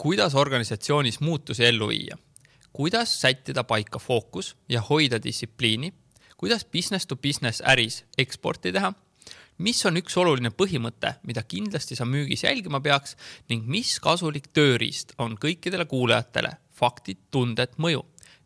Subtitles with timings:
[0.00, 2.16] kuidas organisatsioonis muutusi ellu viia,
[2.72, 5.92] kuidas sättida paika fookus ja hoida distsipliini,
[6.36, 8.92] kuidas business to business äris eksporti teha,
[9.58, 13.12] mis on üks oluline põhimõte, mida kindlasti sa müügis jälgima peaks
[13.52, 18.00] ning mis kasulik tööriist on kõikidele kuulajatele faktid, tunded, mõju.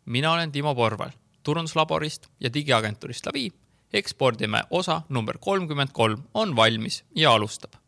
[0.05, 3.47] mina olen Timo Porval turunduslaborist ja digiagentuurist Lavi.
[3.93, 7.84] ekspordime osa number kolmkümmend kolm on valmis ja alustab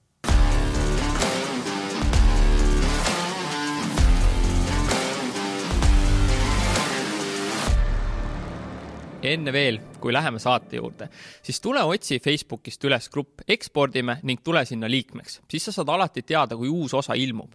[9.21, 11.09] enne veel, kui läheme saate juurde,
[11.43, 16.21] siis tule otsi Facebookist üles grupp Ekspordime ning tule sinna liikmeks, siis sa saad alati
[16.21, 17.53] teada, kui uus osa ilmub.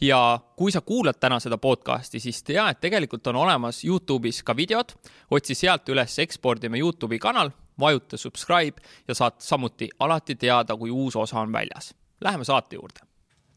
[0.00, 4.56] ja kui sa kuulad täna seda podcast'i, siis tea, et tegelikult on olemas Youtube'is ka
[4.56, 4.90] videod,
[5.30, 11.16] otsi sealt üles Ekspordime Youtube'i kanal, vajuta subscribe ja saad samuti alati teada, kui uus
[11.16, 11.94] osa on väljas.
[12.20, 13.06] Läheme saate juurde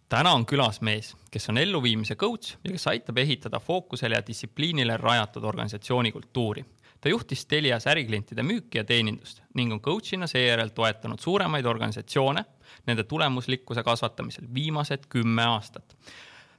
[0.09, 4.97] täna on külas mees, kes on elluviimise coach ja kes aitab ehitada fookusele ja distsipliinile
[4.97, 6.65] rajatud organisatsiooni kultuuri
[7.05, 12.41] ta juhtis Telias äriklientide müüki ja teenindust ning on coach'ina seejärel toetanud suuremaid organisatsioone
[12.87, 15.93] nende tulemuslikkuse kasvatamisel viimased kümme aastat.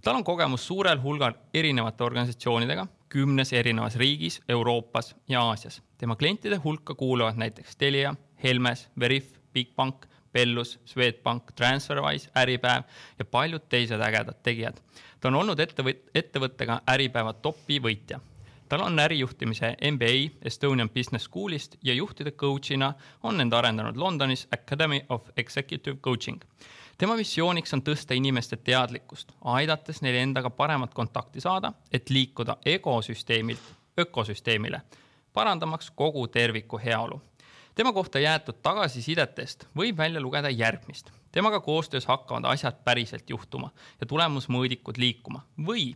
[0.05, 5.83] tal on kogemus suurel hulgal erinevate organisatsioonidega kümnes erinevas riigis, Euroopas ja Aasias.
[5.98, 12.83] tema klientide hulka kuuluvad näiteks Telia, Helmes, Veriff, Bigbank, Bellus, Swedbank, Transferwise, Äripäev
[13.19, 14.78] ja paljud teised ägedad tegijad.
[15.20, 18.20] ta on olnud ettevõt-, ettevõttega Äripäeva topi võitja
[18.69, 25.00] tal on ärijuhtimise MBA Estonian Business Schoolist ja juhtide coach'ina on end arendanud Londonis Academy
[25.09, 26.41] of Executive Coaching.
[26.98, 33.75] tema missiooniks on tõsta inimeste teadlikkust, aidates neil endaga paremat kontakti saada, et liikuda egosüsteemilt
[33.98, 34.81] ökosüsteemile,
[35.33, 37.20] parandamaks kogu terviku heaolu
[37.77, 41.11] tema kohta jäetud tagasisidetest võib välja lugeda järgmist.
[41.36, 43.68] Temaga koostöös hakkavad asjad päriselt juhtuma
[44.00, 45.90] ja tulemusmõõdikud liikuma või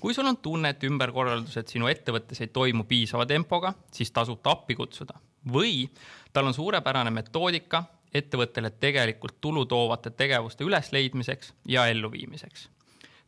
[0.00, 4.54] kui sul on tunne, et ümberkorraldused sinu ettevõttes ei toimu piisava tempoga, siis tasub ta
[4.54, 5.18] appi kutsuda
[5.52, 5.88] või
[6.32, 7.82] tal on suurepärane metoodika
[8.14, 12.68] ettevõttele tegelikult tulu toovate tegevuste ülesleidmiseks ja elluviimiseks.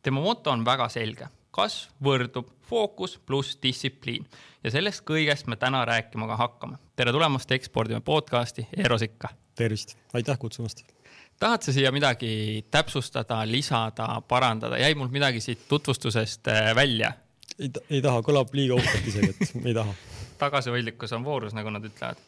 [0.03, 4.27] tema moto on väga selge kasv võrdub fookus pluss distsipliin
[4.63, 6.77] ja sellest kõigest me täna rääkima ka hakkame.
[6.95, 9.29] tere tulemast Ekspordime podcasti, Eero Sikka.
[9.55, 10.96] tervist, aitäh kutsumast.
[11.39, 17.13] Tahad sa siia midagi täpsustada, lisada, parandada, jäi mul midagi siit tutvustusest äh, välja?
[17.59, 19.93] ei, ei taha, kõlab liiga uhkelt isegi, et ei taha
[20.41, 22.19] tagasihoidlikkus on voorus, nagu nad ütlevad.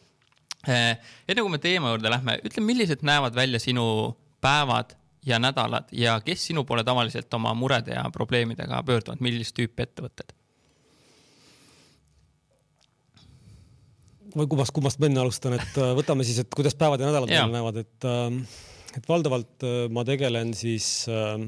[0.70, 0.98] Äh,
[1.30, 3.86] enne kui me teema juurde lähme, ütle, millised näevad välja sinu
[4.44, 4.96] päevad
[5.26, 10.36] ja nädalad ja kes sinu poole tavaliselt oma murede ja probleemidega pöörduvad, millist tüüpi ettevõtted?
[14.30, 17.32] või kummast, kummast ma enne alustan, et äh, võtame siis, et kuidas päevad ja nädalad
[17.32, 18.60] meil näevad, et, äh,
[19.00, 21.40] et valdavalt äh, ma tegelen siis äh,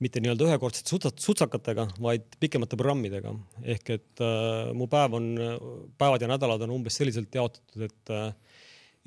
[0.00, 3.34] mitte nii-öelda ühekordsete sutsat, sutsakatega, vaid pikemate programmidega.
[3.76, 5.30] ehk et äh, mu päev on,
[6.00, 8.32] päevad ja nädalad on umbes selliselt jaotatud, et äh,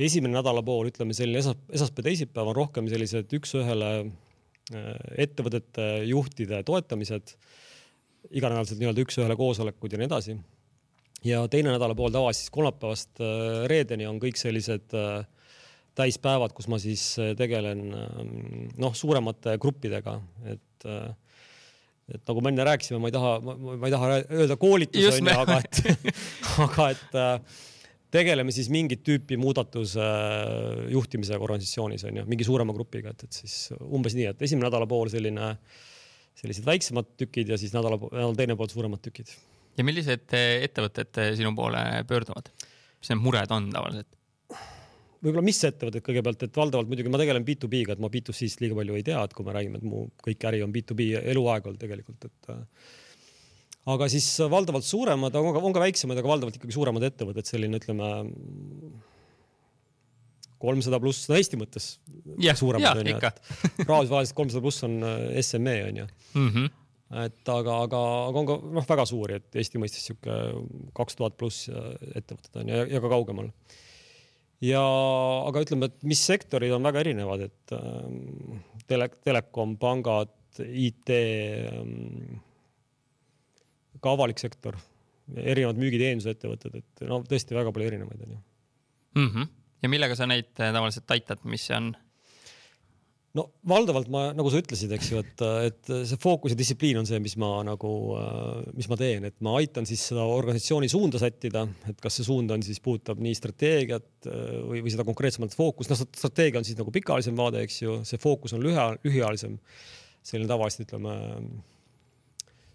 [0.01, 4.89] esimene nädalapool, ütleme selline esas, esmaspäev, teisipäev on rohkem sellised üks-ühele äh,
[5.25, 7.35] ettevõtete juhtide toetamised,
[8.31, 10.37] iganädalased nii-öelda üks-ühele koosolekud ja nii edasi.
[11.23, 15.25] ja teine nädalapool tavaliselt siis kolmapäevast äh, reedeni on kõik sellised äh,
[15.97, 17.03] täispäevad, kus ma siis
[17.37, 17.83] tegelen
[18.81, 20.17] noh, suuremate gruppidega,
[20.49, 20.87] et
[22.13, 25.59] et nagu me enne rääkisime, ma ei taha, ma ei taha öelda koolitus onju, aga
[25.61, 26.09] et
[26.65, 27.13] aga et
[28.13, 33.41] tegeleme siis mingit tüüpi muudatuse äh, juhtimisega organisatsioonis on ju, mingi suurema grupiga, et, et
[33.41, 35.53] siis umbes nii, et esimene nädalapool selline,
[36.37, 39.33] sellised väiksemad tükid ja siis nädala, nädala teine pool suuremad tükid.
[39.77, 42.51] ja millised äh, ettevõtted äh, sinu poole pöörduvad?
[42.99, 44.11] mis need mured on tavaliselt?
[45.23, 49.00] Võib-olla mis ettevõtted kõigepealt, et valdavalt muidugi ma tegelen B2B-ga, et ma B2C-st liiga palju
[49.00, 52.28] ei tea, et kui me räägime, et mu kõik äri on B2B eluaeg olnud tegelikult,
[52.28, 52.51] et
[53.94, 57.79] aga siis valdavalt suuremad, on ka, on ka väiksemad, aga valdavalt ikkagi suuremad ettevõtted, selline
[57.79, 58.11] ütleme
[60.63, 61.90] kolmsada pluss, no Eesti mõttes
[62.38, 63.41] yeah, suuremad onju, et
[63.90, 66.50] rahvusvaheliselt kolmsada pluss on äh, SME onju mm.
[66.50, 66.69] -hmm.
[67.25, 70.37] et aga, aga, aga on ka noh, väga suuri, et Eesti mõistes sihuke
[70.96, 71.90] kaks tuhat pluss äh,
[72.22, 73.52] ettevõtted on ja, ja ka kaugemal.
[74.63, 74.83] Ja
[75.47, 82.39] aga ütleme, et mis sektorid on väga erinevad, et äh, tele, telekom, pangad, IT ähm,
[84.03, 84.77] ka avalik sektor,
[85.33, 89.29] erinevad müügiteenusettevõtted, et no tõesti väga palju erinevaid on ju mm.
[89.29, 89.51] -hmm.
[89.81, 91.93] ja millega sa neid äh, tavaliselt aitad, mis on?
[93.38, 97.08] No valdavalt ma, nagu sa ütlesid, eks ju, et, et see fookus ja distsipliin on
[97.09, 97.94] see, mis ma nagu,
[98.78, 102.53] mis ma teen, et ma aitan siis seda organisatsiooni suunda sättida, et kas see suund
[102.53, 106.78] on siis puudutab nii strateegiat äh, või, või seda konkreetsemalt fookust, noh strateegia on siis
[106.80, 109.58] nagu pikaajalisem vaade, eks ju, see fookus on lühia, lühiajalisem
[110.24, 111.18] selline tavaliselt ütleme,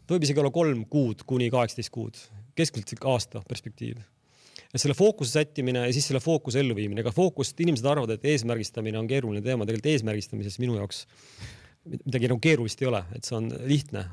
[0.05, 2.19] ta võib isegi olla kolm kuud kuni kaheksateist kuud,
[2.59, 4.03] keskmiselt aasta perspektiiv.
[4.75, 8.99] Et selle fookuse sättimine ja siis selle fookuse elluviimine, ega fookust, inimesed arvavad, et eesmärgistamine
[9.00, 11.06] on keeruline teema, tegelikult eesmärgistamises minu jaoks
[11.88, 14.05] midagi nagu keerulist ei ole, et see on lihtne.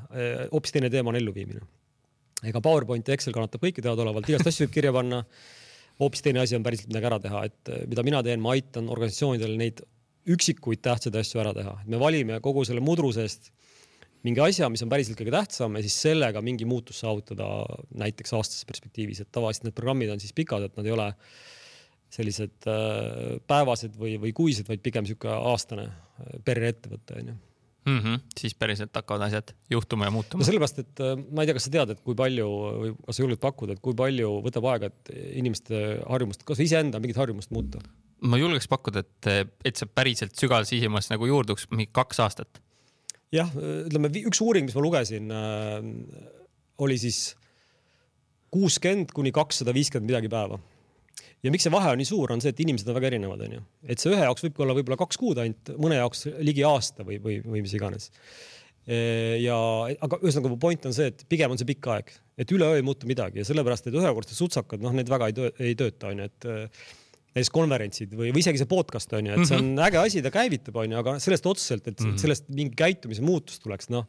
[0.52, 1.60] hoopis teine teema on elluviimine.
[2.46, 5.24] ega PowerPoint ja Excel kannatab kõike teadaolevalt, igast asju võib kirja panna.
[6.00, 9.56] hoopis teine asi on päriselt midagi ära teha, et mida mina teen, ma aitan organisatsioonidel
[9.60, 9.82] neid
[10.26, 13.52] üksikuid tähtsaid asju ära teha, et me valime kogu selle mudru seest
[14.26, 17.48] mingi asja, mis on päriselt kõige tähtsam ja siis sellega mingi muutus saavutada
[18.02, 21.10] näiteks aastases perspektiivis, et tavaliselt need programmid on siis pikad, et nad ei ole
[22.16, 27.98] sellised äh, päevased või, või kuised, vaid pigem niisugune aastane äh, per ettevõte onju mm.
[27.98, 28.20] -hmm.
[28.38, 30.42] siis päriselt hakkavad asjad juhtuma ja muutuma.
[30.42, 32.48] no sellepärast, et äh, ma ei tea, kas sa tead, et kui palju
[32.82, 37.02] või kas sa julged pakkuda, et kui palju võtab aega, et inimeste harjumust, kas iseenda
[37.02, 37.82] mingit harjumust muuta?
[38.26, 42.62] ma julgeks pakkuda, et, et see päriselt sügavas sisimas nagu juurduks mingi kaks aastat
[43.34, 43.50] jah,
[43.86, 45.90] ütleme üks uuring, mis ma lugesin äh,,
[46.82, 47.34] oli siis
[48.54, 50.58] kuuskümmend kuni kakssada viiskümmend midagi päeva.
[51.42, 53.62] ja miks see vahe on nii suur, on see, et inimesed on väga erinevad, onju.
[53.86, 57.18] et see ühe jaoks võib olla võib-olla kaks kuud ainult, mõne jaoks ligi aasta või,
[57.22, 58.10] või, või mis iganes.
[59.42, 59.56] ja
[60.06, 62.86] aga ühesõnaga mu point on see, et pigem on see pikk aeg, et üleöö ei
[62.86, 66.30] muutu midagi ja sellepärast, et ühekordsed sutsakad, noh, need väga ei, töö, ei tööta, onju,
[66.30, 66.48] et
[67.36, 69.88] näiteks konverentsid või, või isegi see podcast on ju, et see on mm -hmm.
[69.90, 72.22] äge asi, ta käivitab, on ju, aga sellest otseselt, et mm -hmm.
[72.22, 74.08] sellest mingi käitumise muutus tuleks, noh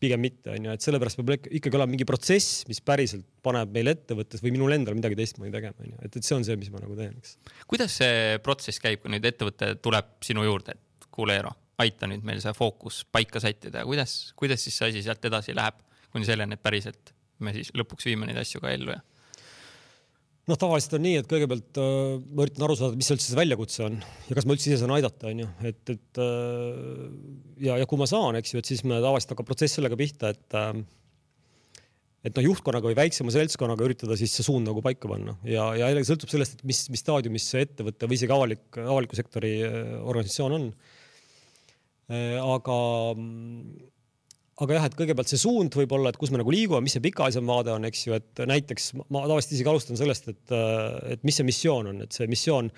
[0.00, 3.88] pigem mitte, on ju, et sellepärast peab ikkagi olema mingi protsess, mis päriselt paneb meil
[3.94, 6.68] ettevõttes või minul endal midagi teistmoodi tegema, on ju, et, et see on see, mis
[6.72, 7.38] ma nagu teen, eks.
[7.70, 12.24] kuidas see protsess käib, kui nüüd ettevõte tuleb sinu juurde, et kuule, Eero, aita nüüd
[12.28, 15.80] meil see fookus paika sättida ja kuidas, kuidas siis see asi sealt edasi läheb
[16.12, 19.00] kuni selleni, et päriselt me siis lõpuks viime neid asju ka ellu ja
[20.46, 23.86] noh, tavaliselt on nii, et kõigepealt äh, ma üritan aru saada, mis üldse see väljakutse
[23.86, 23.96] on
[24.28, 27.08] ja kas ma üldse ise saan aidata, onju, et, et äh,
[27.66, 30.34] ja, ja kui ma saan, eks ju, et siis me tavaliselt hakkab protsess sellega pihta,
[30.36, 30.84] et äh,
[32.26, 35.90] et noh, juhtkonnaga või väiksema seltskonnaga üritada siis see suund nagu paika panna ja, ja
[35.92, 39.76] jällegi sõltub sellest, et mis, mis staadiumis see ettevõte või isegi avalik, avaliku sektori äh,
[40.02, 40.70] organisatsioon on.
[42.10, 42.78] Äh, aga
[44.56, 47.04] aga jah, et kõigepealt see suund võib olla, et kus me nagu liigume, mis see
[47.04, 50.54] pikaajalisem vaade on, eks ju, et näiteks ma tavaliselt isegi alustan sellest, et,
[51.12, 52.70] et mis see missioon on, et see missioon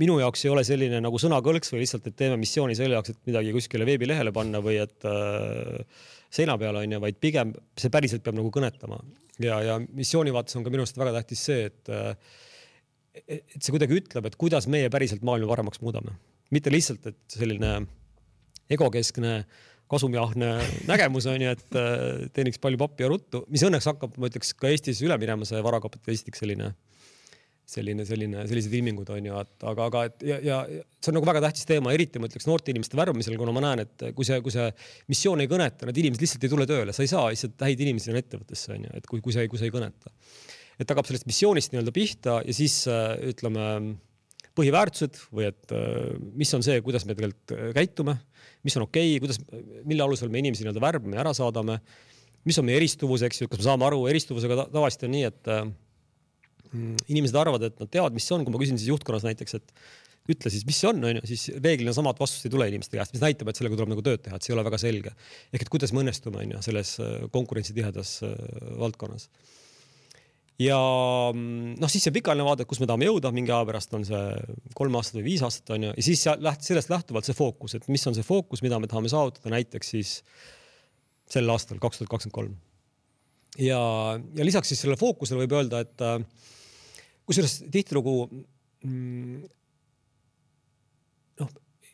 [0.00, 3.30] minu jaoks ei ole selline nagu sõnakõlks või lihtsalt, et teeme missiooni selle jaoks, et
[3.30, 6.02] midagi kuskile veebilehele panna või et äh,
[6.34, 8.98] seina peale on ju, vaid pigem see päriselt peab nagu kõnetama.
[9.40, 12.12] Ja, ja missiooni vaates on ka minu arust väga tähtis see, et äh,
[13.20, 16.14] et see kuidagi ütleb, et kuidas meie päriselt maailma paremaks muudame,
[16.54, 17.72] mitte lihtsalt, et selline
[18.70, 19.58] egokeskne äh,
[19.90, 20.52] kasumiahne
[20.88, 24.54] nägemus on ju, et äh, teeniks palju pappi ja ruttu, mis õnneks hakkab, ma ütleks
[24.58, 26.70] ka Eestis üle minema, see varakapitalistiks selline,
[27.70, 30.60] selline, selline, sellised ilmingud on ju, et aga, aga et ja, ja
[30.98, 33.84] see on nagu väga tähtis teema, eriti ma ütleks noorte inimeste värbamisel, kuna ma näen,
[33.86, 34.68] et kui see, kui see
[35.10, 38.10] missioon ei kõneta, need inimesed lihtsalt ei tule tööle, sa ei saa lihtsalt häid inimesi
[38.10, 40.14] sinna ettevõttesse on ju, et kui, kui see, kui see ei kõneta.
[40.80, 43.66] et hakkab sellest missioonist nii-öelda pihta ja siis äh, ütleme
[44.60, 48.16] põhiväärtused või et äh, mis on see, kuidas me tegelikult äh, käitume,
[48.66, 49.40] mis on okei okay,, kuidas,
[49.88, 51.80] mille alusel me inimesi nii-öelda värbame ja ära saadame.
[52.48, 55.50] mis on meie eristuvus, eks ju, kas me saame aru, eristuvusega tavaliselt on nii, et
[55.52, 55.64] äh,
[57.10, 59.74] inimesed arvavad, et nad teavad, mis see on, kui ma küsin siis juhtkonnas näiteks, et
[60.30, 63.24] ütle siis, mis see on, onju, siis reeglina samad vastust ei tule inimeste käest, mis
[63.24, 65.14] näitab, et sellega tuleb nagu tööd teha, et see ei ole väga selge.
[65.50, 66.92] ehk et kuidas me õnnestume, onju, selles
[67.34, 68.20] konkurentsitihedas
[68.78, 69.26] valdkonnas
[70.60, 70.78] ja
[71.32, 74.22] mm, noh, siis see pikaajaline vaade, kus me tahame jõuda mingi aja pärast, on see
[74.76, 77.86] kolm aastat või viis aastat on ju, ja siis läht-, sellest lähtuvalt see fookus, et
[77.92, 80.16] mis on see fookus, mida me tahame saavutada näiteks siis
[81.30, 82.58] sel aastal, kaks tuhat kakskümmend kolm.
[83.58, 83.80] ja,
[84.36, 86.18] ja lisaks siis sellele fookusele võib öelda, et äh,
[87.28, 89.40] kusjuures tihtilugu mm,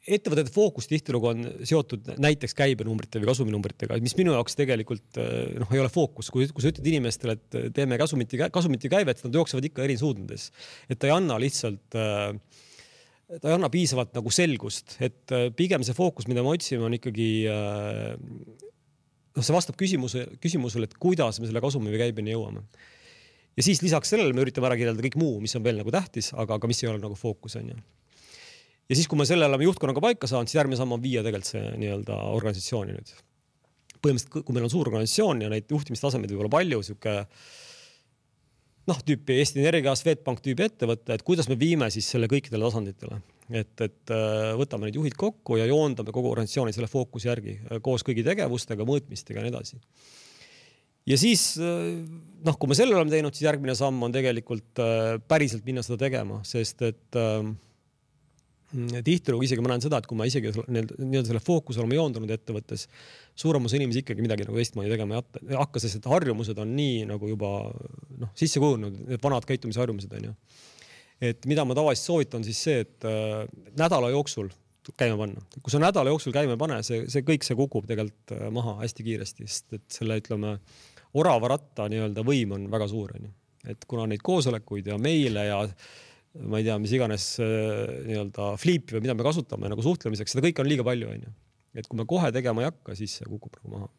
[0.07, 5.73] ettevõtete fookus tihtilugu on seotud näiteks käibenumbrite või kasuminumbritega, mis minu jaoks tegelikult eh, noh,
[5.75, 9.25] ei ole fookus, kui, kui sa ütled inimestele, et teeme kasumit ja kasumit ja käivet,
[9.27, 10.51] nad jooksevad ikka eri suundades.
[10.89, 12.37] et ta ei anna lihtsalt äh,
[13.35, 16.95] ta ei anna piisavalt nagu selgust, et eh, pigem see fookus, mida me otsime, on
[16.99, 22.63] ikkagi noh, see vastab küsimuse, küsimusele, et kuidas me selle kasumi või käibeni jõuame.
[23.59, 26.31] ja siis lisaks sellele me üritame ära kirjeldada kõik muu, mis on veel nagu tähtis,
[26.39, 27.85] aga, aga mis ei ole nagu fookus on ju
[28.87, 31.51] ja siis, kui me selle oleme juhtkonnaga paika saanud, siis järgmine samm on viia tegelikult
[31.51, 33.15] see nii-öelda organisatsiooni nüüd.
[33.97, 37.15] põhimõtteliselt, kui meil on suur organisatsioon ja neid juhtimistasemeid võib olla palju, sihuke
[38.87, 43.19] noh, tüüpi Eesti Energia, Swedbank tüüpi ettevõte, et kuidas me viime siis selle kõikidele tasanditele,
[43.51, 47.83] et, et äh, võtame need juhid kokku ja joondame kogu organisatsiooni selle fookuse järgi äh,
[47.83, 49.81] koos kõigi tegevustega, mõõtmistega ja nii edasi.
[51.11, 51.91] ja siis äh,
[52.47, 54.85] noh, kui me selle oleme teinud, siis järgmine samm on tegelikult
[55.27, 57.43] päriselt minna seda tegema, sest et äh,
[58.75, 62.87] tihtilugu isegi ma näen seda, et kui ma isegi nii-öelda selle fookuse olema joondunud ettevõttes,
[63.39, 67.05] suurem osa inimesi ikkagi midagi nagu teistmoodi tegema ei hakka, sest et harjumused on nii
[67.13, 70.35] nagu juba noh, sisse kujunenud, need vanad käitumisharjumused onju.
[71.31, 73.47] et mida ma tavaliselt soovitan, siis see, et äh,
[73.79, 74.51] nädala jooksul
[74.99, 75.43] käima panna.
[75.63, 78.81] kui sa nädala jooksul käima ei pane, see, see kõik, see kukub tegelikult äh, maha
[78.83, 80.57] hästi kiiresti, sest et selle, ütleme,
[81.17, 83.31] orava ratta nii-öelda võim on väga suur, onju.
[83.71, 85.63] et kuna neid koosolekuid ja meile ja
[86.43, 90.45] ma ei tea, mis iganes äh, nii-öelda fliipi või mida me kasutame nagu suhtlemiseks, seda
[90.47, 91.33] kõike on liiga palju, onju.
[91.77, 93.91] et kui me kohe tegema ei hakka, siis see kukub nagu maha.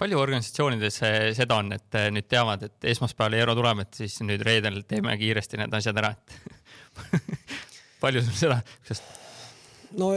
[0.00, 1.00] palju organisatsioonides
[1.38, 5.16] seda on, et äh, nüüd teavad, et esmaspäeval euro tuleb, et siis nüüd reedel teeme
[5.20, 7.18] kiiresti need asjad ära, et
[8.04, 9.02] palju sul seda, kas?
[9.98, 10.14] no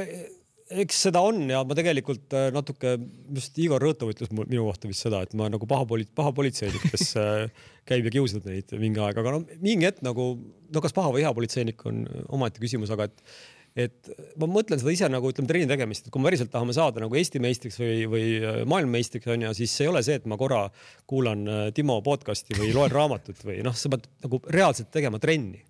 [0.83, 2.95] eks seda on ja ma tegelikult äh, natuke,
[3.35, 6.83] just Igor Rõõtov ütles minu kohta vist seda, et ma nagu paha poli-, paha politseinik,
[6.93, 7.47] kes äh,
[7.89, 10.33] käib ja kiusab neid mingi aeg, aga no mingi hetk nagu,
[10.71, 13.25] no kas paha või hea politseinik on omaette küsimus, aga et
[13.71, 16.99] et ma mõtlen seda ise nagu ütleme trenni tegemist, et kui me päriselt tahame saada
[16.99, 20.65] nagu Eesti meistriks või, või äh, maailmameistriks onju, siis ei ole see, et ma korra
[21.07, 25.63] kuulan Timo podcast'i või loen raamatut või noh, sa pead nagu reaalselt tegema trenni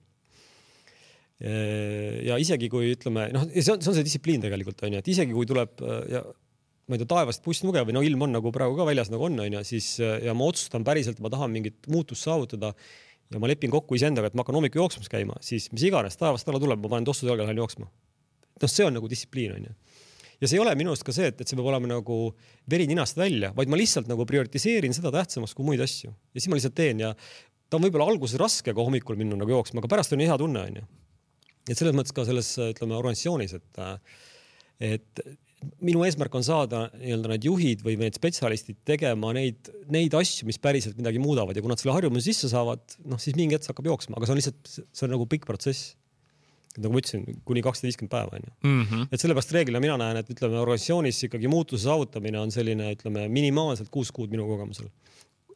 [1.42, 5.34] ja isegi kui ütleme, noh, see on, see on see distsipliin tegelikult onju, et isegi
[5.34, 5.82] kui tuleb
[6.12, 6.22] ja
[6.92, 9.40] ma ei tea, taevast pussnuge või no ilm on nagu praegu ka väljas nagu on
[9.46, 12.74] onju, siis ja ma otsustan päriselt, ma tahan mingit muutust saavutada
[13.32, 16.50] ja ma lepin kokku iseendaga, et ma hakkan hommikul jooksmas käima, siis mis iganes taevast
[16.52, 17.88] alla tuleb, ma panen tossu jalga, lähen jooksma.
[18.62, 19.76] noh, see on nagu distsipliin onju.
[20.42, 22.18] ja see ei ole minu arust ka see, et, et see peab olema nagu
[22.70, 26.52] veri ninast välja, vaid ma lihtsalt nagu prioritiseerin seda tähtsamaks kui muid asju ja siis
[26.52, 27.14] ma lihtsalt teen ja
[27.72, 30.66] ta on võib-olla alguses raske ka hommikul minna nagu jooksma, aga pärast on hea tunne
[30.68, 30.90] onju
[31.70, 33.82] et selles mõttes ka selles, ütleme organisatsioonis, et,
[34.91, 35.24] et
[35.86, 40.60] minu eesmärk on saada nii-öelda need juhid või need spetsialistid tegema neid, neid asju, mis
[40.62, 41.58] päriselt midagi muudavad.
[41.58, 44.27] Ja kui nad selle harjumuse sisse saavad, noh, siis mingi hetk see hakkab jooksma, aga
[44.27, 45.96] see on lihtsalt, see on nagu pikk protsess.
[46.80, 49.08] nagu ma ütlesin, kuni kakssada viiskümmend päeva onju mm -hmm..
[49.12, 53.89] et sellepärast reeglina mina näen, et ütleme organisatsioonis ikkagi muutuse saavutamine on selline, ütleme minimaalselt
[53.91, 54.88] kuus kuud minu kogemusel.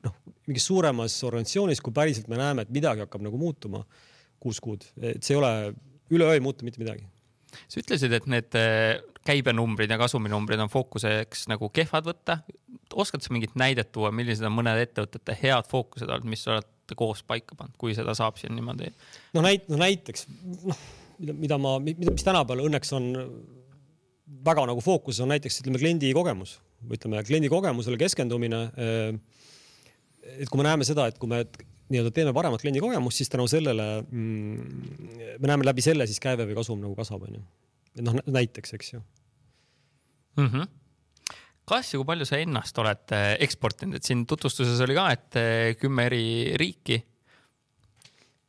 [0.04, 0.14] noh,
[0.48, 3.86] mingis suuremas organisatsioonis, kui päriselt me näeme, et midagi hakkab nagu muutuma,
[4.40, 5.54] kuus kuud, et see ei ole
[6.14, 7.06] üleöö ei muutu mitte midagi.
[7.68, 12.40] sa ütlesid, et need äh, käibenumbrid ja kasuminumbrid on fookuseks nagu kehvad võtta.
[12.94, 17.24] oskad sa mingit näidet tuua, millised on mõnede ettevõtete head fookused olnud, mis olete koos
[17.24, 18.92] paika pannud, kui seda saab siin niimoodi?
[19.34, 20.28] no näit-, no näiteks
[20.66, 20.84] noh,
[21.32, 23.12] mida ma, mida, mis tänapäeval õnneks on
[24.46, 26.58] väga nagu fookuses on näiteks ütleme kliendi kogemus,
[26.92, 28.62] ütleme kliendi kogemusele keskendumine.
[28.78, 29.18] Äh,
[30.42, 31.44] et kui me näeme seda, et kui me
[31.92, 34.88] nii-öelda teeme paremat kliendi kogemust, siis tänu sellele mm,
[35.42, 37.44] me näeme läbi selle siis käive või kasum nagu kasvab, onju.
[37.96, 40.50] et noh, näiteks, eks ju mm.
[40.50, 40.74] -hmm
[41.66, 45.38] kas ja kui palju sa ennast oled äh, eksportinud, et siin tutvustuses oli ka, et
[45.42, 46.26] äh, kümme eri
[46.62, 47.04] riiki.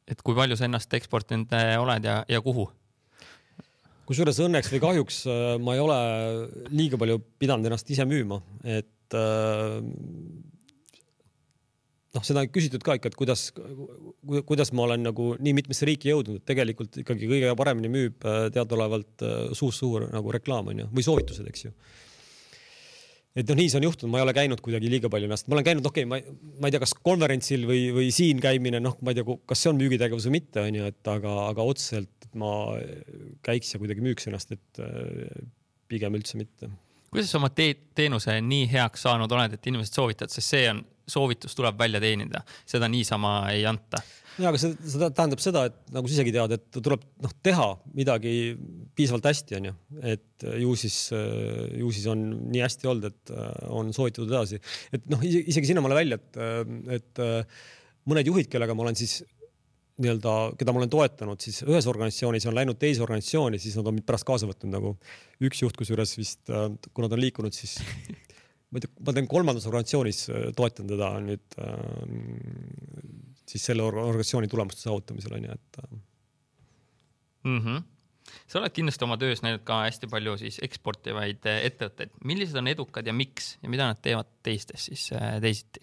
[0.06, 2.68] et kui palju sa ennast eksportinud äh, oled ja, ja kuhu?
[4.06, 5.16] kusjuures õnneks või kahjuks
[5.58, 5.96] ma ei ole
[6.70, 9.80] liiga palju pidanud ennast ise müüma, et äh,
[12.16, 13.48] noh, seda on küsitud ka ikka, et kuidas,
[14.48, 18.48] kuidas ma olen nagu nii mitmesse riiki jõudnud, et tegelikult ikkagi kõige paremini müüb äh,
[18.54, 21.74] teadaolevalt äh, suust suhu nagu reklaam on ju, või soovitused, eks ju.
[23.36, 25.58] et noh, nii see on juhtunud, ma ei ole käinud kuidagi liiga palju ennast, ma
[25.58, 28.96] olen käinud, okei okay,, ma, ma ei tea, kas konverentsil või, või siin käimine, noh,
[29.04, 32.30] ma ei tea, kas see on müügitegevus või mitte, on ju, et aga, aga otseselt
[32.36, 32.50] ma
[33.46, 35.46] käiks ja kuidagi müüks ennast, et äh,
[35.90, 36.72] pigem üldse mitte
[37.16, 40.82] kuidas sa oma te teenuse nii heaks saanud oled, et inimesed soovitavad, sest see on
[41.08, 44.02] soovitus tuleb välja teenida, seda niisama ei anta.
[44.36, 47.68] ja, aga see, see tähendab seda, et nagu sa isegi tead, et tuleb noh, teha
[47.96, 48.34] midagi
[48.98, 49.72] piisavalt hästi, onju,
[50.12, 50.98] et ju siis,
[51.80, 53.32] ju siis on nii hästi olnud, et
[53.72, 54.60] on soovitatud edasi,
[54.92, 57.24] et noh, isegi sinnamaale välja, et, et
[58.06, 59.22] mõned juhid, kellega ma olen siis
[60.02, 63.96] nii-öelda, keda ma olen toetanud, siis ühes organisatsioonis on läinud teise organisatsiooni, siis nad on
[63.96, 64.92] mind pärast kaasa võtnud nagu
[65.46, 66.42] üks juht, kusjuures vist,
[66.92, 67.78] kuna ta on liikunud, siis
[68.70, 71.74] ma ei tea, ma teen kolmandas organisatsioonis, äh, toetan teda nüüd äh,
[73.48, 75.98] siis selle organisatsiooni tulemuste saavutamisel onju, et äh..
[77.46, 77.82] Mm -hmm.
[78.50, 82.68] sa oled kindlasti oma töös näinud ka hästi palju siis eksportivaid äh, ettevõtteid, millised on
[82.68, 85.10] edukad ja miks ja mida nad teevad teistes siis
[85.40, 85.80] teisiti?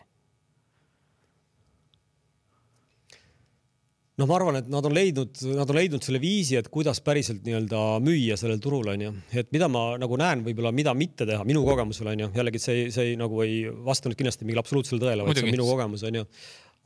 [4.20, 7.42] Noh, ma arvan, et nad on leidnud, nad on leidnud selle viisi, et kuidas päriselt
[7.46, 9.10] nii-öelda müüa sellel turul onju,
[9.42, 13.16] et mida ma nagu näen, võib-olla mida mitte teha minu kogemusel onju, jällegi see, see
[13.20, 16.26] nagu ei vasta nüüd kindlasti mingile absoluutsele tõele, vaid see on minu kogemus onju,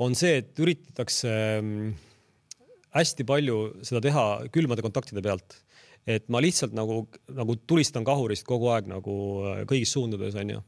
[0.07, 1.89] on see, et üritatakse mm,
[2.95, 5.61] hästi palju seda teha külmade kontaktide pealt.
[6.07, 7.01] et ma lihtsalt nagu,
[7.35, 10.63] nagu tulistan kahurist kogu aeg nagu äh, kõigis suundades onju.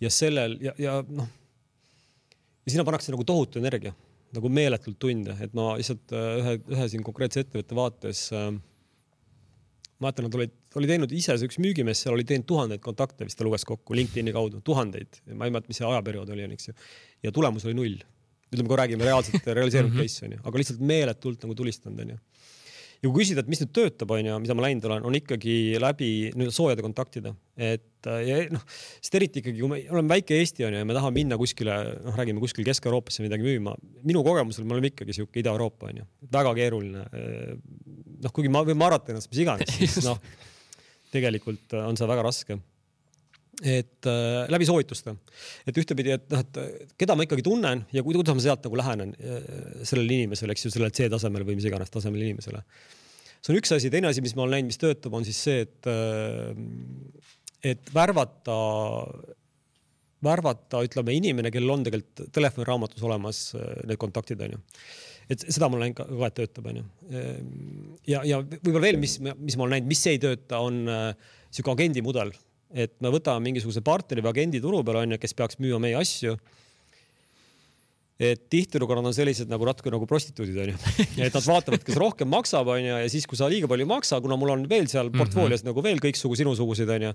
[0.00, 1.28] ja sellel ja, ja noh,
[2.64, 3.92] ja sinna pannakse nagu tohutu energia
[4.36, 8.48] nagu meeletult tunde, et ma lihtsalt äh, ühe, ühe siin konkreetse ettevõtte vaates äh,
[10.02, 13.38] mäletan, nad olid, oli teinud ise, see üks müügimees seal oli teinud tuhandeid kontakte vist
[13.38, 16.76] ta luges kokku LinkedIni kaudu, tuhandeid, ma ei mäleta, mis see ajaperiood oli, eks ju.
[17.26, 18.02] ja tulemus oli null.
[18.54, 20.02] ütleme, kui räägime reaalselt realiseerunud mhm.
[20.04, 22.20] case onju, aga lihtsalt meeletult nagu tulistanud onju
[23.04, 26.10] ja kui küsida, et mis nüüd töötab, onju, mida ma läinud olen, on ikkagi läbi
[26.32, 28.64] nii-öelda soojade kontaktide, et ja noh,
[28.98, 32.16] sest eriti ikkagi, kui me oleme väike Eesti onju ja me tahame minna kuskile, noh,
[32.18, 33.76] räägime kuskil Kesk-Euroopasse midagi müüma.
[34.04, 37.04] minu kogemusel me oleme ikkagi sihuke Ida-Euroopa onju, väga keeruline.
[38.24, 40.20] noh, kuigi ma võin marata ennast mis iganes, siis noh,
[41.12, 42.60] tegelikult on see väga raske
[43.62, 45.14] et äh, läbi soovituste,
[45.68, 49.14] et ühtepidi, et noh, et keda ma ikkagi tunnen ja kuidas ma sealt nagu lähenen
[49.14, 49.46] äh,
[49.86, 52.64] sellele inimesele, eks ju, sellele C-tasemele või mis iganes tasemel inimesele.
[53.38, 55.64] see on üks asi, teine asi, mis ma olen näinud, mis töötab, on siis see,
[55.68, 56.50] et äh,
[57.64, 58.56] et värvata,
[60.24, 64.62] värvata, ütleme, inimene, kellel on tegelikult telefoniraamatus olemas äh, need kontaktid, onju
[65.30, 66.82] et seda ma olen ka, ka, et töötab, onju.
[68.10, 71.72] ja, ja võib-olla veel, mis, mis ma olen näinud, mis ei tööta, on äh, sihuke
[71.72, 72.34] agendi mudel
[72.74, 76.34] et me võtame mingisuguse partneri või agendi turu peal onju, kes peaks müüma meie asju.
[78.24, 80.74] et tihtilugu nad on sellised nagu natuke nagu prostituudid onju,
[81.26, 84.20] et nad vaatavad, kes rohkem maksab onju ja siis, kui sa liiga palju ei maksa,
[84.22, 85.18] kuna mul on veel seal mhm.
[85.18, 85.74] portfoolios mm -hmm.
[85.74, 87.10] nagu veel kõiksugu sinusuguseid onju.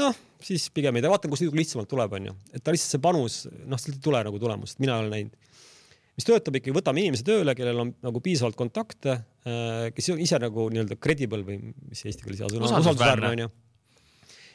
[0.00, 3.44] noh, siis pigem ei tea, vaatan, kust lihtsamalt tuleb onju, et ta lihtsalt see panus,
[3.66, 5.36] noh, sealt ei tule nagu tulemust, mina ei ole näinud
[6.18, 10.40] mis töötab ikkagi, võtame inimese tööle, kellel on nagu piisavalt kontakte, äh, kes on ise
[10.42, 13.50] nagu nii-öelda credible või mis eesti keeles hea sõna on, usaldusväärne onju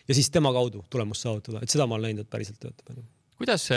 [0.07, 2.99] ja siis tema kaudu tulemust saavutada, et seda ma olen näinud, et päriselt töötab.
[3.37, 3.69] kuidas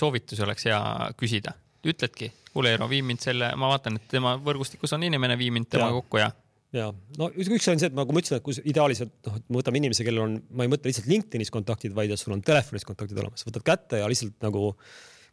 [0.00, 0.80] soovitusi oleks hea
[1.20, 1.54] küsida?
[1.84, 5.68] ütledki, kuule Eero, vii mind selle, ma vaatan, et tema võrgustikus on inimene, vii mind
[5.74, 6.30] temaga kokku ja
[6.74, 6.88] ja
[7.18, 9.60] no üks on see, et nagu ma ütlesin, et kui ideaalis, et noh, et me
[9.60, 13.20] võtame inimese, kellel on, ma ei mõtle lihtsalt LinkedInis kontaktid, vaid sul on telefonis kontaktid
[13.20, 14.72] olemas, võtad kätte ja lihtsalt nagu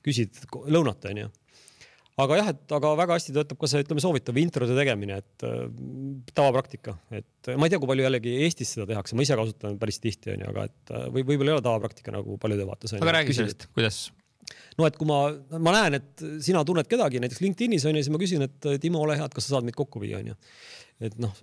[0.05, 1.31] küsid lõunat, onju
[2.23, 5.67] aga jah, et aga väga hästi töötab ka see, ütleme, soovitav introde tegemine, et äh,
[6.37, 10.01] tavapraktika, et ma ei tea, kui palju jällegi Eestis seda tehakse, ma ise kasutan päris
[10.03, 12.95] tihti onju, aga et äh, või võib-olla ei ole tavapraktika nagu paljude vaates.
[12.99, 14.01] aga räägi sellest, kuidas?
[14.79, 15.21] no et kui ma,
[15.57, 19.17] ma näen, et sina tunned kedagi näiteks LinkedInis onju, siis ma küsin, et Timo, ole
[19.19, 20.35] hea, et kas sa saad meid kokku viia onju.
[21.07, 21.33] et noh,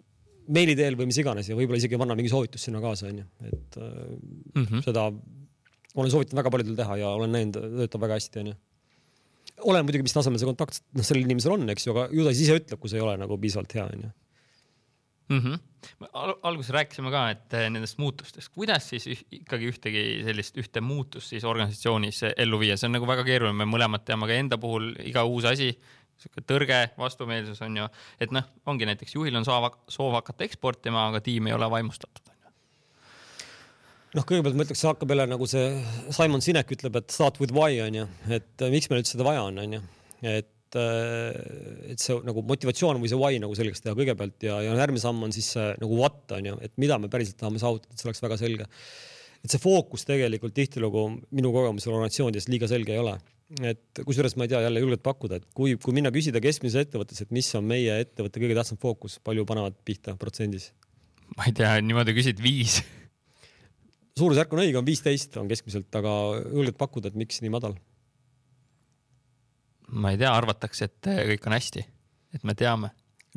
[0.55, 3.81] meili teel või mis iganes ja võib-olla isegi anna mingi soovitus sinna kaasa onju, et
[3.81, 4.85] mm -hmm.
[4.85, 5.11] seda
[5.99, 8.57] olen soovitanud väga paljudel teha ja olen näinud, töötab väga hästi onju
[9.65, 12.33] olen muidugi, mis tasemel see kontakt noh, sellel inimesel on, eks ju, aga ju ta
[12.35, 14.11] siis ise ütleb, kui see ei ole nagu piisavalt hea, onju
[15.29, 15.59] mm -hmm.
[16.13, 16.35] Al.
[16.43, 21.45] alguses rääkisime ka, et eh, nendest muutustest, kuidas siis ikkagi ühtegi sellist ühte muutust siis
[21.45, 25.25] organisatsioonis ellu viia, see on nagu väga keeruline, me mõlemad teame ka enda puhul iga
[25.25, 25.79] uus asi,
[26.19, 27.89] sihuke tõrge, vastumeelsus on ju,
[28.21, 32.38] et noh, ongi näiteks juhil on soov, soov hakata eksportima, aga tiim ei ole vaimustatud
[34.17, 35.65] noh, kõigepealt ma ütleks, see hakkab jälle nagu see
[36.15, 38.07] Simon Sinek ütleb, et start with why on ju,
[38.39, 39.83] et äh, miks meil üldse seda vaja on, on ju,
[40.23, 41.37] et äh,
[41.93, 45.23] et see nagu motivatsioon või see why nagu selgeks teha kõigepealt ja, ja järgmine samm
[45.27, 48.11] on siis see nagu what on ju, et mida me päriselt tahame saavutada, et see
[48.11, 48.69] oleks väga selge.
[49.45, 53.17] et see fookus tegelikult tihtilugu minu kogemusel organisatsioonides liiga selge ei ole.
[53.65, 57.25] et kusjuures ma ei tea, jälle julgelt pakkuda, et kui, kui minna küsida keskmises ettevõttes,
[57.25, 60.73] et mis on meie ettevõtte kõige tähtsam fookus, palju panevad pihta protsendis?
[61.37, 62.81] ma ei tea, niimoodi küsid viis
[64.19, 66.13] suurusjärk on õige, on viisteist on keskmiselt, aga
[66.53, 67.77] julged pakkuda, et miks nii madal?
[69.89, 71.85] ma ei tea, arvatakse, et kõik on hästi,
[72.37, 72.91] et me teame.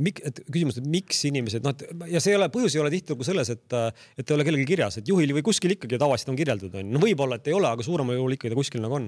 [0.03, 2.91] Mik-, et küsimus, et miks inimesed, noh, et ja see ei ole, põhjus ei ole
[2.91, 3.77] tihtilugu selles, et,
[4.19, 6.95] et ei ole kellelgi kirjas, et juhil või kuskil ikkagi tavaliselt on kirjeldatud, onju.
[6.95, 9.07] no võib-olla, et ei ole, aga suuremal juhul ikkagi ta kuskil nagu on.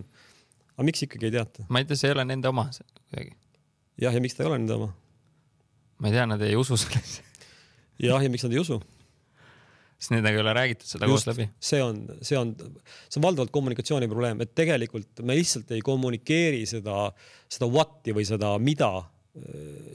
[0.75, 1.67] aga miks ikkagi ei teata?
[1.67, 3.35] ma ei tea, see ei ole nende oma kuidagi.
[4.05, 4.91] jah, ja miks ta ei ole nende oma?
[5.99, 7.27] ma ei tea, nad ei usu sellesse
[8.03, 8.79] jah, ja miks nad ei usu?
[10.03, 11.47] Sest nendega ei ole räägitud seda Just, koos läbi.
[11.63, 12.51] see on, see on,
[13.07, 17.07] see on valdavalt kommunikatsiooni probleem, et tegelikult me lihtsalt ei kommunikeeri seda,
[17.51, 18.91] seda what'i või seda mida,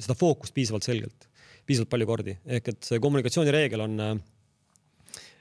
[0.00, 1.28] seda fookust piisavalt selgelt,
[1.68, 4.02] piisavalt palju kordi, ehk et see kommunikatsioonireegel on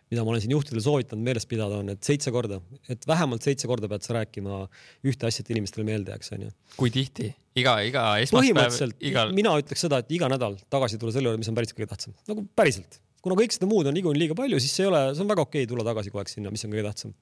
[0.08, 3.68] mida ma olen siin juhtidele soovitanud meeles pidada, on, et seitse korda, et vähemalt seitse
[3.68, 4.62] korda pead sa rääkima
[5.08, 6.52] ühte asja, et inimestele meelde jääks, onju.
[6.80, 7.34] kui tihti?
[7.60, 8.54] iga, iga esmaspäev?
[8.54, 9.34] põhimõtteliselt igal...
[9.36, 12.16] mina ütleks seda, et iga nädal tagasi tulla selle juurde, mis on päris kõige tähtsam,
[12.30, 15.32] nagu päriselt kuna kõik seda muud on niikuinii liiga palju, siis ei ole, see on
[15.32, 17.14] väga okei okay tulla tagasi kogu aeg sinna, mis on kõige tähtsam.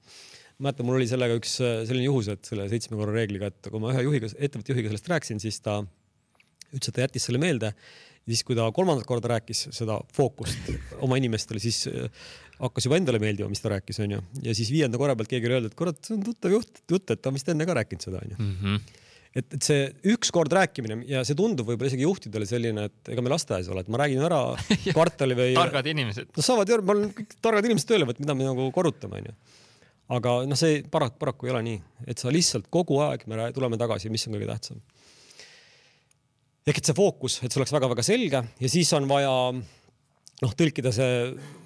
[0.62, 3.82] mäletan, mul oli sellega üks äh, selline juhus, et selle seitsme korra reegliga, et kui
[3.82, 5.80] ma ühe juhiga, ettevõtte juhiga sellest rääkisin, siis ta
[6.72, 7.72] ütles, et ta jättis selle meelde.
[8.26, 10.70] siis, kui ta kolmandat korda rääkis seda fookust
[11.04, 12.08] oma inimestele, siis äh,
[12.58, 14.22] hakkas juba endale meeldima, mis ta rääkis, onju.
[14.42, 17.10] ja siis viienda korra pealt keegi oli öelnud, et kurat, see on tuttav juht, jutt,
[17.12, 19.02] et ta on vist enne ka rääkinud seda, onju mhm
[19.36, 23.32] et, et see ükskord rääkimine ja see tundub võib-olla isegi juhtidele selline, et ega me
[23.32, 24.40] lasteaias ole, et ma räägin ära
[24.96, 25.52] kvartali või.
[25.58, 26.32] targad inimesed.
[26.36, 29.36] no saavad ju, ma olen kõik targad inimesed tööle võtnud, mida me nagu korrutame, onju.
[30.18, 33.80] aga noh, see paraku, paraku ei ole nii, et sa lihtsalt kogu aeg me tuleme
[33.80, 34.84] tagasi, mis on kõige tähtsam.
[36.66, 39.34] ehk et see fookus, et see oleks väga-väga selge ja siis on vaja
[40.42, 41.12] noh, tõlkida see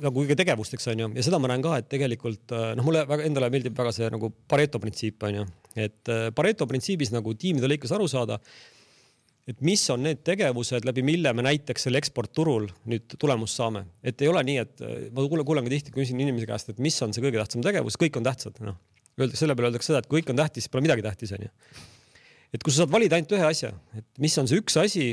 [0.02, 3.50] nagu kõige tegevusteks onju ja seda ma näen ka, et tegelikult noh, mulle väga endale
[3.52, 5.46] meeldib väga see nagu Pareto printsiip onju,
[5.87, 8.38] et Pareto printsiibis nagu tiimide lõikes aru saada
[9.50, 14.20] et mis on need tegevused, läbi mille me näiteks selle eksportturul nüüd tulemust saame, et
[14.22, 14.83] ei ole nii, et
[15.14, 17.98] ma kuulen, kuulen ka tihti, küsin inimese käest, et mis on see kõige tähtsam tegevus,
[18.00, 18.78] kõik on tähtsad, noh.
[19.18, 21.50] Öeldakse, selle peale öeldakse seda, et kui kõik on tähtis, pole midagi tähtis, onju.
[22.54, 25.09] et kui sa saad valida ainult ühe asja, et mis on see üks asi,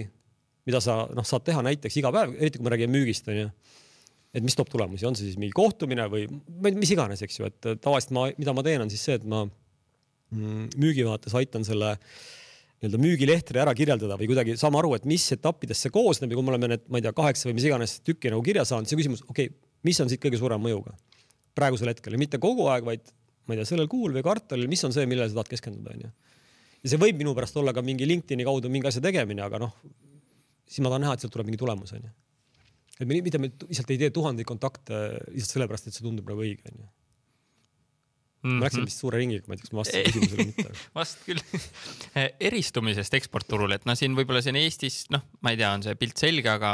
[0.67, 3.49] mida sa noh, saad teha näiteks iga päev, eriti kui me räägime müügist, onju.
[4.35, 6.27] et mis toob tulemusi, on see siis mingi kohtumine või
[6.75, 9.45] mis iganes, eks ju, et tavaliselt ma, mida ma teen, on siis see, et ma
[9.47, 11.95] mm, müügivaates aitan selle
[12.77, 16.45] nii-öelda müügilehtri ära kirjeldada või kuidagi saame aru, et mis etappidest see koosneb ja kui
[16.45, 18.99] me oleme need, ma ei tea, kaheksa või mis iganes tükki nagu kirja saanud, siis
[18.99, 20.93] küsimus, okei okay,, mis on siit kõige suurema mõjuga
[21.57, 23.07] praegusel hetkel ja mitte kogu aeg, vaid
[23.47, 26.11] ma ei tea, sellel kuul või kvartalil, mis on see, millele sa tahad keskenduda, onju.
[26.83, 29.73] ja see võib minu pärast olla ka mingi LinkedIn'i kaudu mingi asja tegemine, aga noh,
[30.67, 32.13] siis ma tahan näha, et sealt tuleb mingi tulemus, onju.
[32.99, 35.01] et me mitte me lihtsalt ei tee tuhandeid kontakte
[35.31, 36.87] lihtsalt sellepärast, et see tundub nagu õige, onju
[38.45, 40.73] ma läksin vist suure ringiga, ma ei tea, kas ma vastasin küsimusele või mitte.
[40.97, 41.41] vast küll
[42.49, 46.21] eristumisest eksportturul, et noh, siin võib-olla siin Eestis, noh, ma ei tea, on see pilt
[46.21, 46.71] selge, aga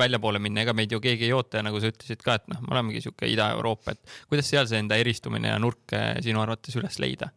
[0.00, 2.60] väljapoole minna, ega meid ju keegi ei oota ja nagu sa ütlesid ka, et noh,
[2.66, 7.00] me olemegi sihuke Ida-Euroopa, et kuidas seal see enda eristumine ja nurk sinu arvates üles
[7.02, 7.32] leida?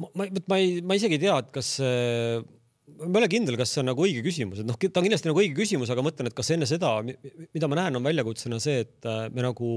[0.00, 1.74] ma, ma, ma ei, ma isegi ei tea, et kas
[2.98, 5.30] ma ei ole kindel, kas see on nagu õige küsimus, et noh, ta on kindlasti
[5.30, 8.84] nagu õige küsimus, aga mõtlen, et kas enne seda, mida ma näen, on väljakutsena see,
[8.86, 9.70] et me nagu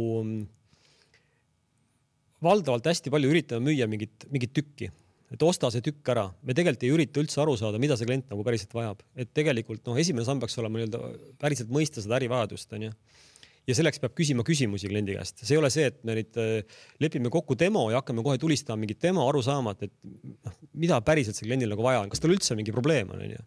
[2.43, 4.89] valdavalt hästi palju üritame müüa mingit, mingit tükki,
[5.33, 6.27] et osta see tükk ära.
[6.43, 9.85] me tegelikult ei ürita üldse aru saada, mida see klient nagu päriselt vajab, et tegelikult
[9.87, 12.91] noh, esimene samm peaks olema nii-öelda päriselt mõista seda ärivajadust, onju
[13.67, 16.79] ja selleks peab küsima küsimusi kliendi käest, see ei ole see, et me nüüd äh,
[17.03, 20.99] lepime kokku demo ja hakkame kohe tulistama mingit demo, aru saama, et, et noh, mida
[21.05, 23.45] päriselt seal kliendil nagu vaja on, kas tal üldse mingi probleem on, onju.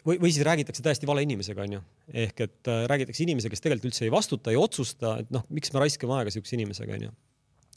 [0.00, 1.84] või, või siis räägitakse täiesti vale inimesega, onju,
[2.24, 5.74] ehk et äh, räägitakse inimesega, kes tegelikult üldse ei vastuta, ei otsusta, et noh, miks
[5.74, 7.14] me raiskame aega siukse inimesega, onju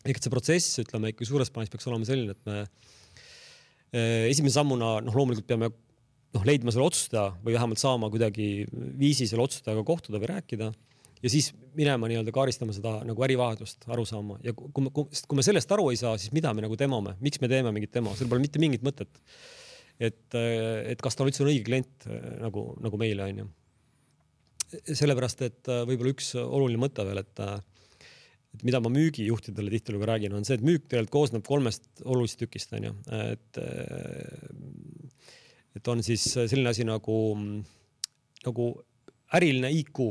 [0.07, 2.61] ehk et see protsess, ütleme ikka suures plaanis peaks olema selline, et me
[3.91, 5.71] eh, esimese sammuna noh, loomulikult peame
[6.37, 8.67] noh, leidma selle otsustaja või vähemalt saama kuidagi
[8.99, 10.71] viisi selle otsustajaga kohtuda või rääkida
[11.23, 15.45] ja siis minema nii-öelda kaaristama seda nagu ärivahetust, aru saama ja kui me, kui me
[15.45, 18.29] sellest aru ei saa, siis mida me nagu demome, miks me teeme mingit demo, seal
[18.31, 19.21] pole mitte mingit mõtet.
[19.99, 22.05] et, et kas ta üldse on õige klient
[22.43, 23.47] nagu, nagu meile onju.
[24.93, 27.43] sellepärast, et võib-olla üks oluline mõte veel, et
[28.57, 32.71] et mida ma müügijuhtidele tihtilugu räägin, on see, et müük tegelikult koosneb kolmest olulisest tükist,
[32.73, 32.93] onju,
[33.33, 33.59] et
[35.77, 37.17] et on siis selline asi nagu,
[38.45, 38.69] nagu
[39.37, 40.07] äriline IQ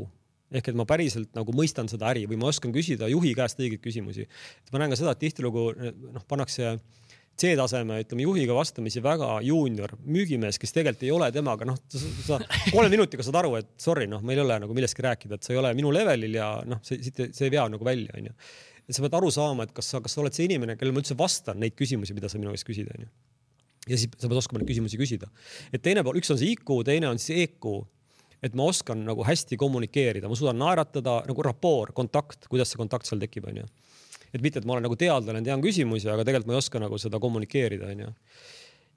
[0.56, 3.82] ehk et ma päriselt nagu mõistan seda äri või ma oskan küsida juhi käest õigeid
[3.82, 4.26] küsimusi.
[4.26, 6.84] et ma näen ka seda, et tihtilugu noh, pannakse äh,
[7.36, 11.76] C-taseme, ütleme juhiga vastamisi väga juunior müügimees, kes tegelikult ei ole temaga, noh,
[12.24, 12.38] sa
[12.70, 15.52] kolme minutiga saad aru, et sorry, noh, meil ei ole nagu millestki rääkida, et sa
[15.52, 18.32] ei ole minu levelil ja noh, see see ei vea nagu välja, onju.
[18.88, 21.18] sa pead aru saama, et kas sa, kas sa oled see inimene, kellele ma üldse
[21.18, 23.10] vastan neid küsimusi, mida sa minu käest küsid, onju.
[23.86, 25.30] Ja siis sa pead oskama neid küsimusi küsida.
[25.72, 27.86] et teine pool, üks on see IQ, teine on siis EQ
[28.44, 33.08] et ma oskan nagu hästi kommunikeerida, ma suudan naeratada nagu rapoor, kontakt, kuidas see kontakt
[33.08, 33.64] seal tekib, onju
[34.34, 36.98] et mitte, et ma olen nagu teadlane, tean küsimusi, aga tegelikult ma ei oska nagu
[37.00, 38.10] seda kommunikeerida, onju.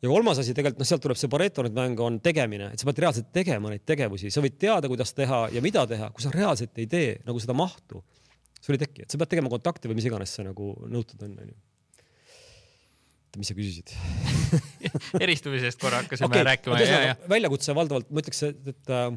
[0.04, 2.89] ja kolmas asi tegelikult, noh, sealt tuleb see Pareto nüüd mängu, on tegemine, et sa
[2.89, 6.34] pead reaalselt tegema neid tegevusi, sa võid teada, kuidas teha ja mida teha, kui sa
[6.36, 8.04] reaalselt ei tee nagu seda mahtu,
[8.60, 11.36] sul ei teki, et sa pead tegema kontakte või mis iganes see nagu nõutud on,
[11.45, 11.60] onju
[13.38, 13.94] mis sa küsisid
[15.26, 16.80] eristumisest korra hakkasime okay, rääkima.
[17.30, 19.12] väljakutse valdavalt, ma ütleks, et, et äh,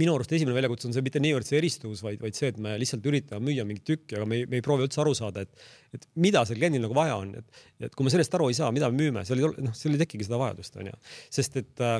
[0.00, 2.74] minu arust esimene väljakutse on see mitte niivõrd see eristus, vaid, vaid see, et me
[2.80, 5.66] lihtsalt üritame müüa mingit tükki, aga me ei, me ei proovi üldse aru saada, et,
[5.96, 8.70] et mida seal kliendil nagu vaja on, et, et kui me sellest aru ei saa,
[8.74, 10.94] mida me müüme, seal ei ole, noh, seal ei tekigi seda vajadust, onju.
[11.38, 11.98] sest et äh,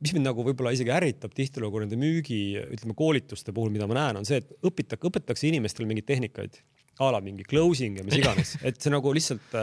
[0.00, 2.40] mis mind nagu võib-olla isegi ärritab tihtilugu nende müügi,
[2.76, 6.62] ütleme koolituste puhul, mida ma näen, on see, et õpitakse, õpetatakse inimestele mingeid tehnikaid
[7.00, 9.54] a la mingi closing ja mis iganes, et see nagu lihtsalt,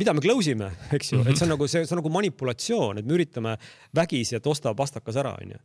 [0.00, 3.02] mida me close ime, eks ju, et see on nagu see, see on nagu manipulatsioon,
[3.02, 3.56] et me üritame
[3.96, 5.60] vägisi, et osta pastakas ära, onju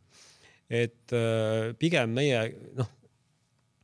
[0.72, 2.40] et äh, pigem meie
[2.78, 2.88] noh,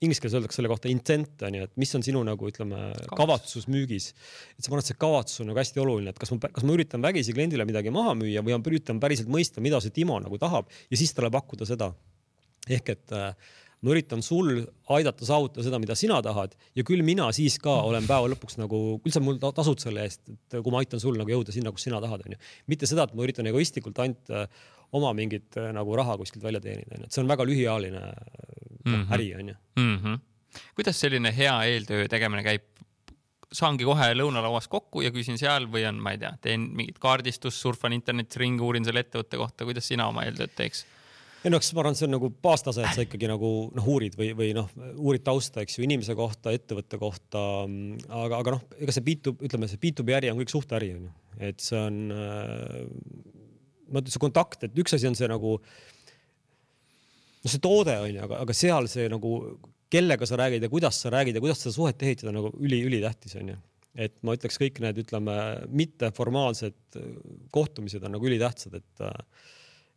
[0.05, 3.67] inglise keeles öeldakse selle kohta intent on ju, et mis on sinu nagu ütleme, kavatsus
[3.71, 4.13] müügis.
[4.57, 7.05] et sa paned see kavatsus on nagu hästi oluline, et kas ma, kas ma üritan
[7.05, 10.71] vägisi kliendile midagi maha müüa või ma üritan päriselt mõista, mida see Timo nagu tahab
[10.89, 11.93] ja siis talle pakkuda seda.
[12.69, 13.35] ehk et äh,
[13.85, 14.63] ma üritan sul
[14.95, 18.81] aidata saavutada seda, mida sina tahad ja küll mina siis ka olen päeva lõpuks nagu,
[19.05, 21.87] küll sa mul tasud selle eest, et kui ma aitan sul nagu jõuda sinna, kus
[21.87, 22.41] sina tahad, onju.
[22.71, 24.49] mitte seda, et ma üritan egoistlikult ainult äh,
[24.99, 28.95] oma mingit äh, nagu raha kuskilt välja teenida, onju, et see on väga lühiajaline mm
[28.95, 29.15] -hmm.
[29.15, 29.55] äri, onju.
[30.03, 30.19] -hmm.
[30.75, 32.67] kuidas selline hea eeltöö tegemine käib?
[33.53, 37.57] saangi kohe lõunalauas kokku ja küsin seal või on, ma ei tea, teen mingit kaardistust,
[37.57, 40.85] surfan internetis ringi, uurin selle ettevõtte kohta, kuidas sina oma eeltööd teeks?
[41.45, 44.17] Ei noh, ma arvan, et see on nagu baastase, et sa ikkagi nagu noh, uurid
[44.19, 47.41] või, või noh, uurid tausta, eks ju, inimese kohta, ettevõtte kohta.
[48.09, 51.13] aga, aga noh, ega see B2, ütleme see B2B äri on kõik suhteäri on ju,
[51.51, 52.83] et see on äh,,
[53.89, 58.21] ma ütlen, see kontakt, et üks asi on see nagu noh, see toode on ju,
[58.27, 59.31] aga, aga seal see nagu,
[59.93, 63.55] kellega sa räägid ja kuidas sa räägid ja kuidas seda suhet ehitada nagu üli-ülitähtis on
[63.55, 63.61] ju
[63.99, 65.35] et ma ütleks, kõik need, ütleme,
[65.75, 66.99] mitteformaalsed
[67.55, 69.03] kohtumised on nagu ülitähtsad, et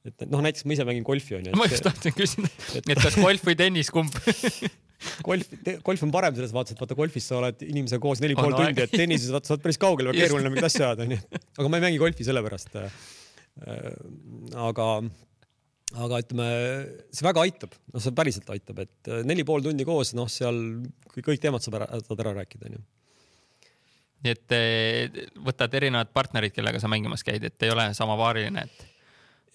[0.08, 1.54] et noh, näiteks ma ise mängin golfi onju.
[1.58, 2.50] ma just tahtsin küsida,
[2.82, 4.14] et kas golf või tennis, kumb
[5.28, 8.56] golf, golf on parem selles vaates, et vaata golfis sa oled inimesega koos neli pool
[8.58, 11.20] tundi, et tennises vaata sa oled päris kaugel, väga keeruline mingit asja ajada onju.
[11.58, 12.80] aga ma ei mängi golfi sellepärast.
[12.82, 12.96] Äh,
[14.70, 14.88] aga,
[16.06, 16.48] aga ütleme,
[17.14, 20.58] see väga aitab, noh, see päriselt aitab, et äh, neli pool tundi koos, noh, seal
[21.12, 22.84] kõik teemad saab ära, saad ära rääkida onju
[24.22, 24.54] nii et
[25.42, 28.91] võtad erinevad partnerid, kellega sa mängimas käid, et ei ole samapaariline, et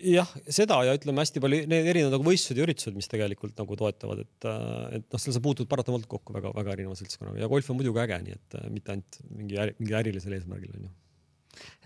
[0.03, 3.79] jah, seda ja ütleme hästi palju need erinevad nagu võistlused ja üritused, mis tegelikult nagu
[3.81, 7.71] toetavad, et, äh, et noh, seal sa puutud paratamatult kokku väga-väga erineva seltskonnaga ja golf
[7.73, 10.93] on muidugi äge, nii et äh, mitte ainult mingi äri, mingi ärilisel eesmärgil onju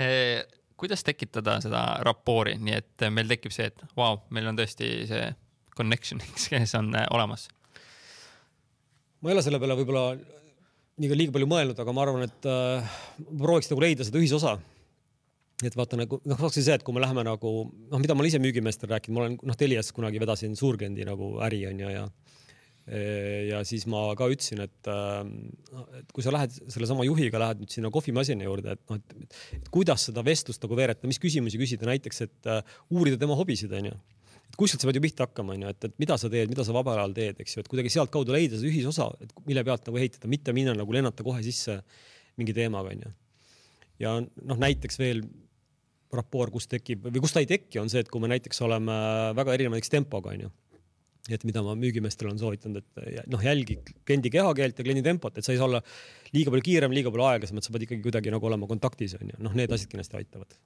[0.03, 0.43] eh,.
[0.81, 4.91] kuidas tekitada seda rapoori, nii et meil tekib see, et vau wow,, meil on tõesti
[5.11, 5.25] see
[5.77, 7.47] connection, kes on äh, olemas?
[9.21, 10.09] ma ei ole selle peale võib-olla
[10.99, 14.59] liiga, liiga palju mõelnud, aga ma arvan, et äh, prooviks nagu leida seda ühisosa
[15.67, 18.33] et vaata nagu noh, kasvõi see, et kui me läheme nagu noh, mida ma olen
[18.33, 22.07] ise müügimeestel rääkinud, ma olen noh, Telias kunagi vedasin suurkliendi nagu äri onju ja
[22.91, 27.75] ja siis ma ka ütlesin, et, äh, et kui sa lähed sellesama juhiga, lähed nüüd
[27.75, 31.87] sinna kohvimasina juurde, et noh, et, et kuidas seda vestlust nagu veereta, mis küsimusi küsida,
[31.91, 33.93] näiteks, et uh, uurida tema hobisid onju.
[34.51, 36.75] et kuskilt sa pead ju pihta hakkama onju, et, et mida sa teed, mida sa
[36.75, 40.01] vabal ajal teed, eks ju, et kuidagi sealtkaudu leida see ühisosa, et mille pealt nagu
[40.01, 41.79] ehitada, mitte minna nagu lennata kohe sisse
[42.41, 43.13] mingi teemaga onju.
[44.03, 45.23] ja noh, näiteks veel
[46.17, 48.97] rapoor, kus tekib või kus ta ei teki, on see, et kui me näiteks oleme
[49.39, 50.51] väga erineva näiteks tempoga, onju.
[51.31, 55.47] et mida ma müügimeestele olen soovitanud, et noh, jälgi kliendi kehakeelt ja kliendi tempot, et
[55.47, 55.83] sa ei saa olla
[56.35, 59.39] liiga palju kiirem, liiga palju aeglasem, et sa pead ikkagi kuidagi nagu olema kontaktis, onju.
[59.39, 60.59] noh, need asjad kindlasti aitavad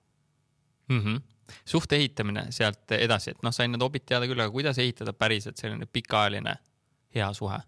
[0.89, 1.01] mm.
[1.01, 1.21] -hmm.
[1.65, 5.61] suhte ehitamine sealt edasi, et noh, sain need hobid teada küll, aga kuidas ehitada päriselt
[5.61, 6.57] selline pikaajaline
[7.15, 7.59] hea suhe,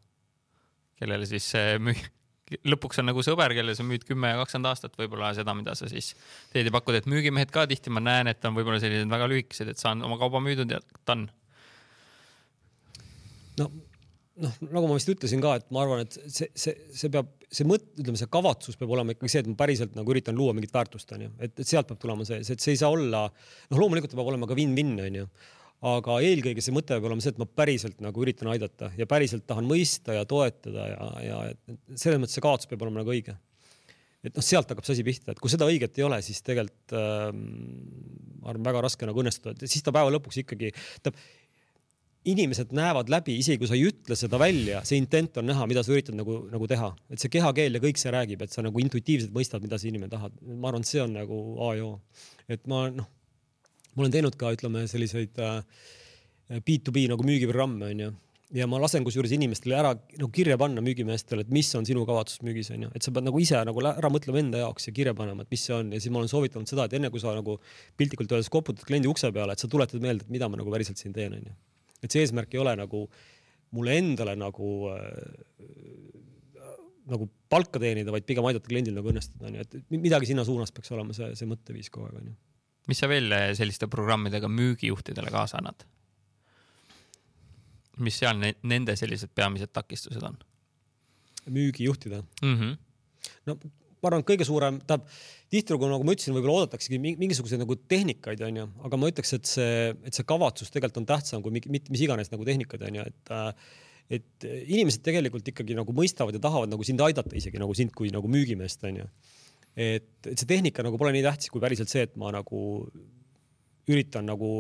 [0.96, 2.08] kellele siis müü-,
[2.46, 5.88] lõpuks on nagu sõber, kelle sa müüd kümme ja kakskümmend aastat võib-olla seda, mida sa
[5.90, 6.12] siis
[6.52, 9.72] teed ja pakud, et müügimehed ka tihti ma näen, et on võib-olla sellised väga lühikesed,
[9.72, 10.78] et saan oma kauba müüdud ja
[11.08, 11.26] done.
[13.58, 13.70] no,
[14.44, 17.66] noh, nagu ma vist ütlesin ka, et ma arvan, et see, see, see peab, see
[17.66, 20.74] mõte, ütleme, see kavatsus peab olema ikkagi see, et ma päriselt nagu üritan luua mingit
[20.76, 23.26] väärtust, onju, et, et sealt peab tulema see, see, et see ei saa olla,
[23.72, 25.26] noh, loomulikult peab olema ka win-win, onju
[25.84, 29.44] aga eelkõige see mõte peab olema see, et ma päriselt nagu üritan aidata ja päriselt
[29.48, 31.40] tahan mõista ja toetada ja, ja
[31.98, 33.36] selles mõttes see kaotus peab olema nagu õige.
[34.24, 36.96] et noh, sealt hakkab see asi pihta, et kui seda õiget ei ole, siis tegelikult
[36.96, 41.20] äh, ma arvan, väga raske nagu õnnestuda, et siis ta päeva lõpuks ikkagi, tähendab
[42.26, 45.84] inimesed näevad läbi, isegi kui sa ei ütle seda välja, see intent on näha, mida
[45.86, 48.82] sa üritad nagu, nagu teha, et see kehakeel ja kõik see räägib, et sa nagu
[48.82, 50.34] intuitiivselt mõistad, mida see inimene tahab.
[50.42, 52.00] ma arvan, et see on nagu A ja O.
[52.50, 53.06] et ma noh
[53.96, 55.40] ma olen teinud ka, ütleme selliseid
[56.52, 58.12] B2B äh, nagu müügiprogramme onju.
[58.54, 62.44] Ja ma lasen kusjuures inimestele ära nagu kirja panna müügimeestele, et mis on sinu kavatsus
[62.46, 65.42] müügis onju, et sa pead nagu ise nagu ära mõtlema enda jaoks ja kirja panema,
[65.42, 65.90] et mis see on.
[65.96, 67.56] Ja siis ma olen soovitanud seda, et enne kui sa nagu
[67.98, 71.02] piltlikult öeldes koputad kliendi ukse peale, et sa tuletad meelde, et mida ma nagu päriselt
[71.02, 71.56] siin teen onju.
[72.04, 73.06] et see eesmärk ei ole nagu
[73.74, 75.06] mulle endale nagu äh,
[77.10, 80.92] nagu palka teenida, vaid pigem aidata kliendil nagu õnnestuda onju, et midagi sinna suunas peaks
[80.94, 82.36] olema see, see mõtteviis kogu aeg onju
[82.90, 85.86] mis sa veel eh, selliste programmidega müügijuhtidele kaasa annad?
[88.04, 90.36] mis seal ne nende sellised peamised takistused on?
[91.50, 92.54] müügijuhtida mm?
[92.54, 92.76] -hmm.
[93.46, 93.58] no
[94.02, 95.08] ma arvan, et kõige suurem, tähendab
[95.50, 99.94] tihtilugu nagu ma ütlesin, võib-olla oodataksegi mingisuguseid nagu tehnikaid, onju, aga ma ütleks, et see,
[100.06, 103.74] et see kavatsus tegelikult on tähtsam kui mit, mis iganes nagu tehnikad, onju, et äh,
[104.16, 108.12] et inimesed tegelikult ikkagi nagu mõistavad ja tahavad nagu sind aidata isegi nagu sind kui
[108.14, 109.08] nagu müügimeest, onju
[109.76, 112.60] et, et see tehnika nagu pole nii tähtis kui päriselt see, et ma nagu
[113.86, 114.50] üritan nagu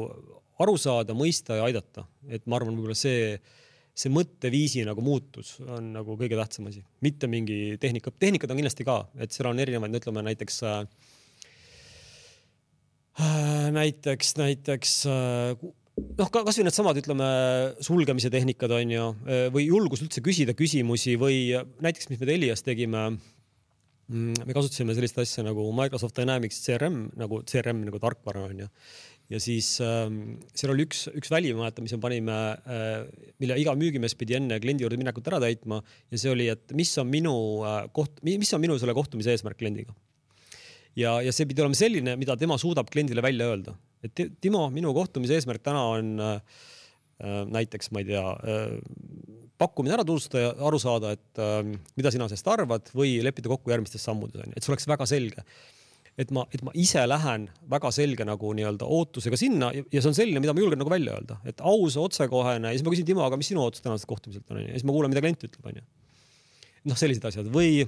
[0.62, 3.34] aru saada, mõista ja aidata, et ma arvan, võib-olla see,
[3.96, 8.86] see mõtteviisi nagu muutus on nagu kõige tähtsam asi, mitte mingi tehnika, tehnikad on kindlasti
[8.86, 10.78] ka, et seal on erinevaid, ütleme näiteks äh,
[13.76, 15.66] näiteks, näiteks äh,
[16.20, 17.28] noh, kasvõi needsamad, ütleme
[17.84, 19.06] sulgemise tehnikad on ju,
[19.52, 21.50] või julgus üldse küsida küsimusi või
[21.84, 23.35] näiteks, mis me Telias tegime Mm,
[24.12, 28.68] me kasutasime sellist asja nagu Microsoft Dynamics CRM nagu CRM nagu tarkvara on ju.
[29.34, 33.00] ja siis ähm, seal oli üks, üks väli, ma mäletan, mis me panime äh,,
[33.42, 36.92] mille iga müügimees pidi enne kliendi juurde minekut ära täitma ja see oli, et mis
[37.02, 37.34] on minu
[37.66, 39.96] äh, koht, mis on minu selle kohtumise eesmärk kliendiga.
[40.94, 43.74] ja, ja see pidi olema selline, mida tema suudab kliendile välja öelda,
[44.06, 46.64] et Timo, minu kohtumise eesmärk täna on äh,
[47.24, 48.24] näiteks ma ei tea,
[49.56, 51.40] pakkumine ära tutvustada ja aru saada, et
[51.96, 55.46] mida sina sellest arvad või leppida kokku järgmistes sammudes onju, et see oleks väga selge
[56.20, 60.10] et ma, et ma ise lähen väga selge nagu nii-öelda ootusega sinna ja, ja see
[60.10, 63.08] on selline, mida ma julgen nagu välja öelda, et aus, otsekohene ja siis ma küsin
[63.08, 65.44] Timo, aga mis sinu ootus tänaselt kohtumiselt on onju ja siis ma kuulan, mida klient
[65.48, 65.84] ütleb onju.
[66.88, 67.84] noh, sellised asjad või.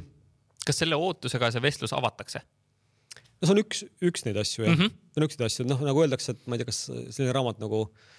[0.69, 2.45] kas selle ootusega see vestlus avatakse?
[2.45, 5.01] no see on üks, üks neid asju jah mm, -hmm.
[5.09, 6.85] see on üks neid asju, noh nagu öeldakse, et ma ei tea, kas
[7.17, 8.18] selline raamat nagu äh,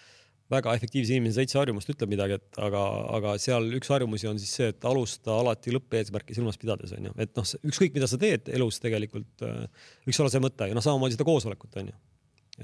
[0.49, 2.81] väga efektiivse inimese seitse harjumust ütleb midagi, et aga,
[3.19, 7.33] aga seal üks harjumusi on siis see, et alusta alati lõppeesmärki silmas pidades onju, et
[7.37, 9.65] noh, ükskõik mida sa teed elus tegelikult äh,
[10.07, 11.97] võiks olla see mõte ja noh, samamoodi seda koosolekut onju.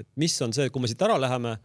[0.02, 1.56] et mis on see, kui me siit ära läheme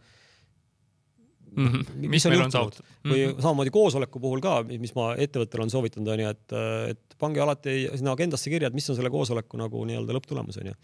[1.56, 1.66] mm.
[1.66, 1.96] -hmm.
[1.96, 3.10] mis, mis on saavutatud mm.
[3.10, 3.14] -hmm.
[3.14, 6.54] või samamoodi koosoleku puhul ka, mis ma ettevõttele olen soovitanud onju, et,
[6.94, 10.78] et pange alati sinna agendasse kirja, et mis on selle koosoleku nagu nii-öelda lõpptulemus onju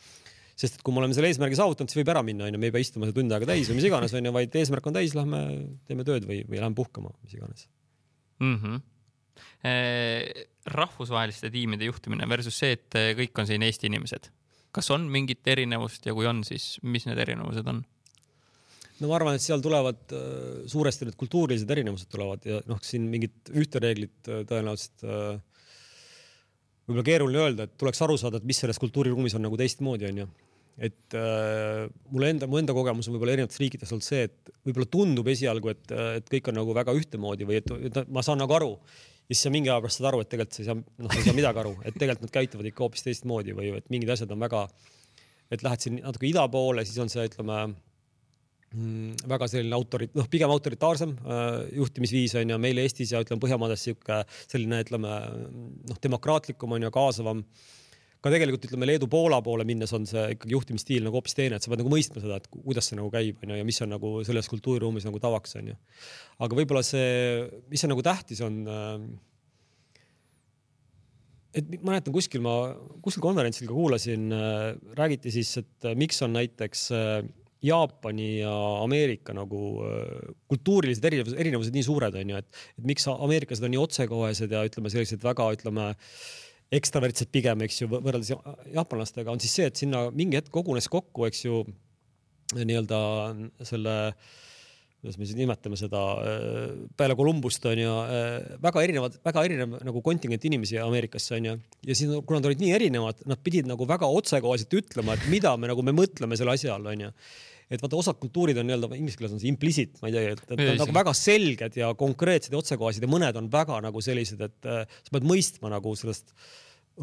[0.58, 2.74] sest et kui me oleme selle eesmärgi saavutanud, siis võib ära minna, onju, me ei
[2.74, 5.42] pea istuma seda tund aega täis või mis iganes, onju, vaid eesmärk on täis, lähme
[5.88, 7.68] teeme tööd või, või lähme puhkama, mis iganes
[8.42, 8.56] mm.
[8.62, 8.86] -hmm.
[9.68, 14.30] Eh, rahvusvaheliste tiimide juhtimine versus see, et kõik on siin Eesti inimesed.
[14.74, 17.84] kas on mingit erinevust ja kui on, siis mis need erinevused on?
[18.98, 23.06] no ma arvan, et seal tulevad äh, suuresti need kultuurilised erinevused tulevad ja noh, siin
[23.10, 25.38] mingit ühte reeglit äh, tõenäoliselt äh,
[26.88, 30.28] võib-olla keeruline öelda, et tuleks aru saada, et mis selles kultuuriruumis on nagu teistmoodi, onju
[30.78, 34.86] et äh, mulle enda, mu enda kogemus on võib-olla erinevates riikides olnud see, et võib-olla
[34.92, 38.54] tundub esialgu, et, et kõik on nagu väga ühtemoodi või et, et ma saan nagu
[38.54, 38.76] aru.
[39.26, 41.18] ja siis sa mingi aja pärast saad aru, et tegelikult sa ei saa, noh, sa
[41.18, 44.30] ei saa midagi aru, et tegelikult nad käituvad ikka hoopis teistmoodi või et mingid asjad
[44.34, 44.62] on väga,
[45.50, 50.30] et lähed siin natuke ida poole, siis on see, ütleme mm, väga selline autorit-, noh,
[50.30, 51.48] pigem autoritaarsem äh,
[51.80, 55.18] juhtimisviis on ju meil Eestis ja ütleme Põhjamaades sihuke selline, ütleme
[55.90, 57.42] noh, demokraatlikum on ju, kaasavam
[58.18, 61.70] ka tegelikult ütleme Leedu-Poola poole minnes on see ikkagi juhtimisstiil nagu hoopis teine, et sa
[61.70, 64.50] pead nagu mõistma seda, et kuidas see nagu käib, onju, ja mis on nagu selles
[64.50, 65.78] kultuuriruumis nagu tavaks, onju.
[66.46, 68.94] aga võib-olla see, mis on nagu tähtis, on äh,
[71.60, 72.56] et ma mäletan kuskil ma,
[73.04, 76.88] kuskil konverentsil ka kuulasin, äh, räägiti siis, et äh, miks on näiteks
[77.62, 78.50] Jaapani ja
[78.84, 79.60] Ameerika nagu
[80.50, 84.92] kultuurilised erinevused, erinevused nii suured onju, et, et miks ameeriklased on nii otsekohesed ja ütleme,
[84.94, 86.04] sellised väga, ütleme äh,
[86.74, 88.34] ekstravertsed pigem, eks ju, võrreldes
[88.74, 91.62] jaapanlastega on siis see, et sinna mingi hetk kogunes kokku, eks ju,
[92.58, 92.98] nii-öelda
[93.68, 93.96] selle
[94.98, 99.76] kuidas me siis nimetame seda, äh, peale Kolumbust on ju äh, väga erinevad, väga erinev
[99.86, 101.52] nagu kontingent inimesi Ameerikasse on ju.
[101.86, 105.54] ja siis kuna nad olid nii erinevad, nad pidid nagu väga otsekoheselt ütlema, et mida
[105.56, 107.12] me nagu me mõtleme selle asja all on ju
[107.68, 110.42] et vaata, osad kultuurid on nii-öelda inglise keeles on see implicit, ma ei tea, et,
[110.54, 114.40] et on nagu väga selged ja konkreetsed ja otsekohesed ja mõned on väga nagu sellised,
[114.44, 116.32] et äh, sa pead mõistma nagu sellest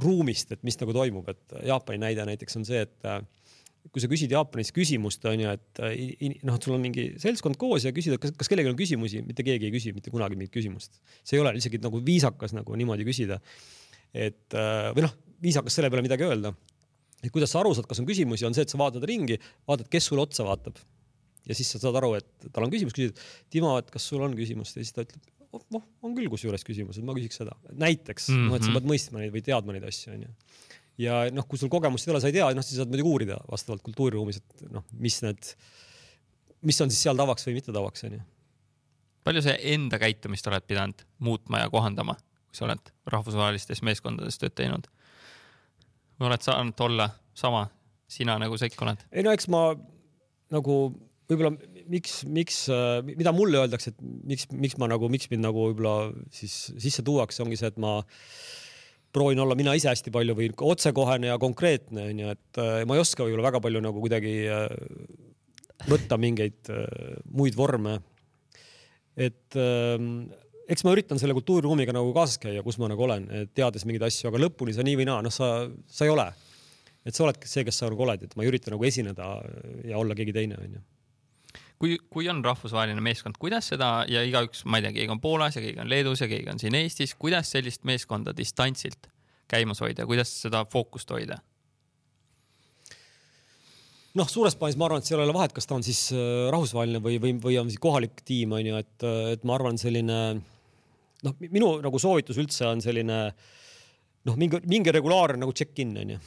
[0.01, 3.21] ruumist, et mis nagu toimub, et Jaapani näide näiteks on see, et äh,
[3.93, 7.59] kui sa küsid Jaapanis küsimust, on ju, et äh, noh, et sul on mingi seltskond
[7.61, 10.39] koos ja küsid, et kas, kas kellelgi on küsimusi, mitte keegi ei küsi mitte kunagi
[10.39, 10.97] mingit küsimust.
[11.21, 13.39] see ei ole isegi nagu viisakas nagu niimoodi küsida.
[14.13, 15.13] et äh, või noh,
[15.45, 16.55] viisakas selle peale midagi öelda
[17.25, 19.89] et kuidas sa aru saad, kas on küsimusi, on see, et sa vaatad ringi, vaatad,
[19.91, 20.77] kes sulle otsa vaatab.
[21.45, 23.19] ja siis sa saad aru, et tal on küsimus, küsid,
[23.53, 25.21] Timo, et kas sul on küsimust ja siis ta ütleb,
[25.73, 27.55] noh, on küll kusjuures küsimus, et ma küsiks seda.
[27.71, 28.49] näiteks mm, -hmm.
[28.49, 30.31] noh, et sa pead mõistma neid või teadma neid asju, onju.
[31.05, 33.39] ja noh, kui sul kogemust ei ole, sa ei tea, noh, siis saad muidugi uurida
[33.51, 35.53] vastavalt kultuuriruumis, et noh, mis need,
[36.65, 38.21] mis on siis seal tavaks või mitte tavaks, onju.
[39.23, 42.17] palju sa enda käitumist oled pidanud muutma ja kohandama,
[42.49, 44.89] kui sa oled rahvusvahelistes meeskondades tööd teinud?
[46.23, 47.65] Oled saanud olla sama
[48.07, 49.03] sina nagu Sekk oled?
[49.11, 49.67] ei no eks ma
[50.53, 50.77] nagu
[51.25, 51.55] võib-olla
[51.89, 52.59] miks, miks,
[53.07, 57.41] mida mulle öeldakse, et miks, miks ma nagu, miks mind nagu võib-olla siis sisse tuuakse,
[57.43, 57.97] ongi see, et ma
[59.15, 63.03] proovin olla mina ise hästi palju või otsekohene ja konkreetne onju, et äh, ma ei
[63.03, 64.67] oska võib-olla väga palju nagu kuidagi äh,
[65.89, 67.99] võtta mingeid äh, muid vorme.
[69.15, 70.27] et ähm,
[70.69, 74.31] eks ma üritan selle kultuuriruumiga nagu kaasas käia, kus ma nagu olen, teades mingeid asju,
[74.31, 76.27] aga lõpuni sa nii või naa, noh, sa, sa ei ole.
[77.05, 79.29] et sa oledki see, kes sa nagu oled, et ma ei ürita nagu esineda
[79.85, 80.81] ja olla keegi teine, onju
[81.81, 85.57] kui, kui on rahvusvaheline meeskond, kuidas seda ja igaüks, ma ei tea, keegi on Poolas
[85.57, 89.09] ja keegi on Leedus ja keegi on siin Eestis, kuidas sellist meeskonda distantsilt
[89.51, 91.41] käimas hoida, kuidas seda fookust hoida?
[94.15, 96.45] noh, suures plaanis ma arvan, et seal ei ole vahet, kas ta on siis äh,
[96.53, 100.19] rahvusvaheline või, või, või on siis kohalik tiim on ju, et, et ma arvan, selline
[101.25, 103.19] noh, minu nagu soovitus üldse on selline
[104.25, 106.19] noh, mingi, mingi regulaarne nagu check-in on ju.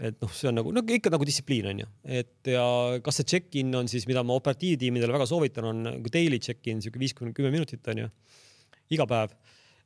[0.00, 1.86] et noh, see on nagu no ikka nagu distsipliin on ju,
[2.20, 2.64] et ja
[3.04, 7.02] kas see check-in on siis, mida ma operatiivtiimidele väga soovitan, on nagu daily check-in, sihuke
[7.02, 8.12] viiskümmend, kümme minutit on ju,
[8.96, 9.34] iga päev.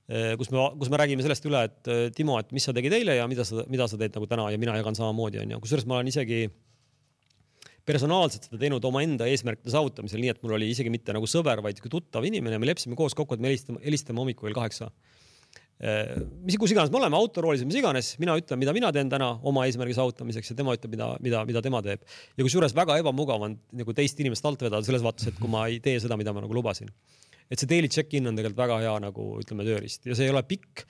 [0.05, 2.93] Eh, kus me, kus me räägime sellest üle, et eh, Timo, et mis sa tegid
[2.93, 5.89] eile ja mida sa, mida sa teed nagu täna ja mina jagan samamoodi onju, kusjuures
[5.89, 6.45] ma olen isegi
[7.89, 11.83] personaalselt seda teinud omaenda eesmärkide saavutamisel, nii et mul oli isegi mitte nagu sõber, vaid
[11.83, 14.91] tuttav inimene, me leppisime koos kokku, et me helistame, helistame hommikul kell kaheksa
[16.47, 19.67] mis, kus iganes me oleme, autoroolis, mis iganes, mina ütlen, mida mina teen täna oma
[19.69, 22.05] eesmärgi saavutamiseks ja tema ütleb, mida, mida, mida tema teeb.
[22.39, 25.67] ja kusjuures väga ebamugav on nagu teist inimest alt vedada selles vaates, et kui ma
[25.71, 26.93] ei tee seda, mida ma nagu lubasin.
[27.51, 30.43] et see daily check-in on tegelikult väga hea nagu ütleme tööriist ja see ei ole
[30.47, 30.87] pikk.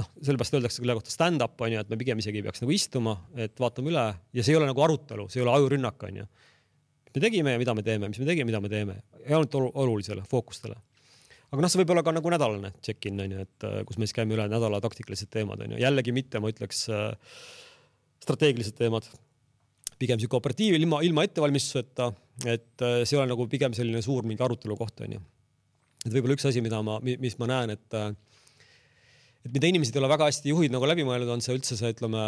[0.00, 2.74] Noh, sellepärast öeldakse selle kohta stand-up on ju, et me pigem isegi ei peaks nagu
[2.74, 6.22] istuma, et vaatame üle ja see ei ole nagu arutelu, see ei ole ajurünnak on
[6.22, 6.26] ju.
[7.14, 10.80] me tegime ja mida me teeme, mis me tegime, mida me teeme, ainult olulisele fookustele
[11.54, 14.08] aga noh, see võib olla ka nagu nädalane check-in on ju, et äh, kus me
[14.08, 17.14] siis käime üle nädala taktikalised teemad on ju, jällegi mitte, ma ütleks äh,
[18.24, 19.06] strateegilised teemad.
[19.98, 22.10] pigem sihuke operatiiv ilma, ilma ettevalmistuseta,
[22.50, 25.20] et äh, see ei ole nagu pigem selline suur mingi arutelu koht on ju.
[26.04, 27.98] et võib-olla üks asi, mida ma, mis ma näen, et
[29.44, 31.92] et mida inimesed ei ole väga hästi juhid nagu läbi mõelnud, on see üldse see,
[31.94, 32.24] ütleme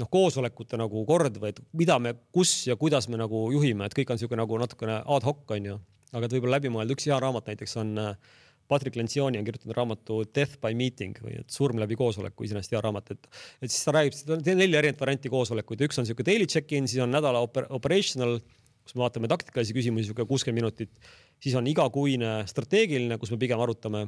[0.00, 3.96] noh, koosolekute nagu kord või et mida me, kus ja kuidas me nagu juhime, et
[3.96, 5.78] kõik on niisugune nagu natukene ad hoc on ju,
[6.12, 8.34] aga et võib-olla läbi mõelda, üks hea raamat näiteks on äh,
[8.68, 12.82] Patrick Lencioni on kirjutanud raamatu Death by meeting või et surm läbi koosoleku, iseenesest hea
[12.82, 13.28] raamat, et,
[13.62, 17.14] et siis ta räägib, neli erinevat varianti koosolekuid, üks on niisugune daily check-in, siis on
[17.14, 18.40] nädala oper, operational,
[18.86, 21.10] kus me vaatame taktikalisi küsimusi, niisugune kuuskümmend minutit,
[21.42, 24.06] siis on igakuine strateegiline, kus me pigem arutame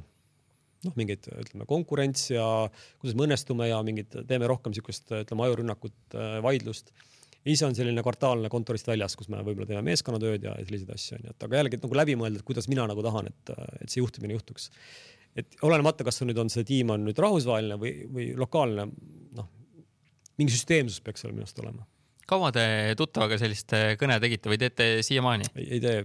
[0.86, 2.46] noh, mingeid ütleme konkurents ja
[3.00, 6.92] kuidas me õnnestume ja mingid teeme rohkem niisugust ütleme ajurünnakut, äh, vaidlust
[7.48, 11.34] ise on selline kvartaalne kontorist väljas, kus me võib-olla teeme meeskonnatööd ja selliseid asju onju,
[11.34, 13.52] et aga jällegi, nagu läbi mõelda, et kuidas mina nagu tahan, et,
[13.82, 14.70] et see juhtimine juhtuks.
[15.38, 18.88] et olenemata, kas nüüd on see tiim on nüüd rahvusvaheline või, või lokaalne,
[19.38, 19.48] noh,
[20.40, 21.86] mingi süsteemsus peaks seal minu arust olema
[22.28, 22.62] kaua te
[23.00, 25.48] tuttavaga sellist kõne tegite või teete siiamaani?
[25.62, 26.02] ei tee.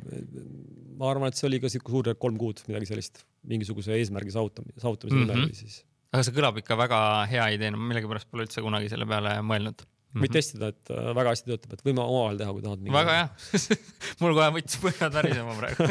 [0.96, 4.80] ma arvan, et see oli ka sihuke suur kolm kuud, midagi sellist, mingisuguse eesmärgi saavutamise,
[4.82, 5.52] saavutamise nimel mm -hmm.
[5.52, 5.82] või siis.
[6.14, 7.00] aga see kõlab ikka väga
[7.32, 10.36] hea ideena, millegipärast pole üldse kunagi selle peale mõelnud võid mhm.
[10.36, 12.84] testida, et äh, väga hästi töötab, et võime omavahel teha, kui tahad.
[12.94, 13.78] väga hea
[14.22, 15.88] mul kohe võttis põhjad värisema praegu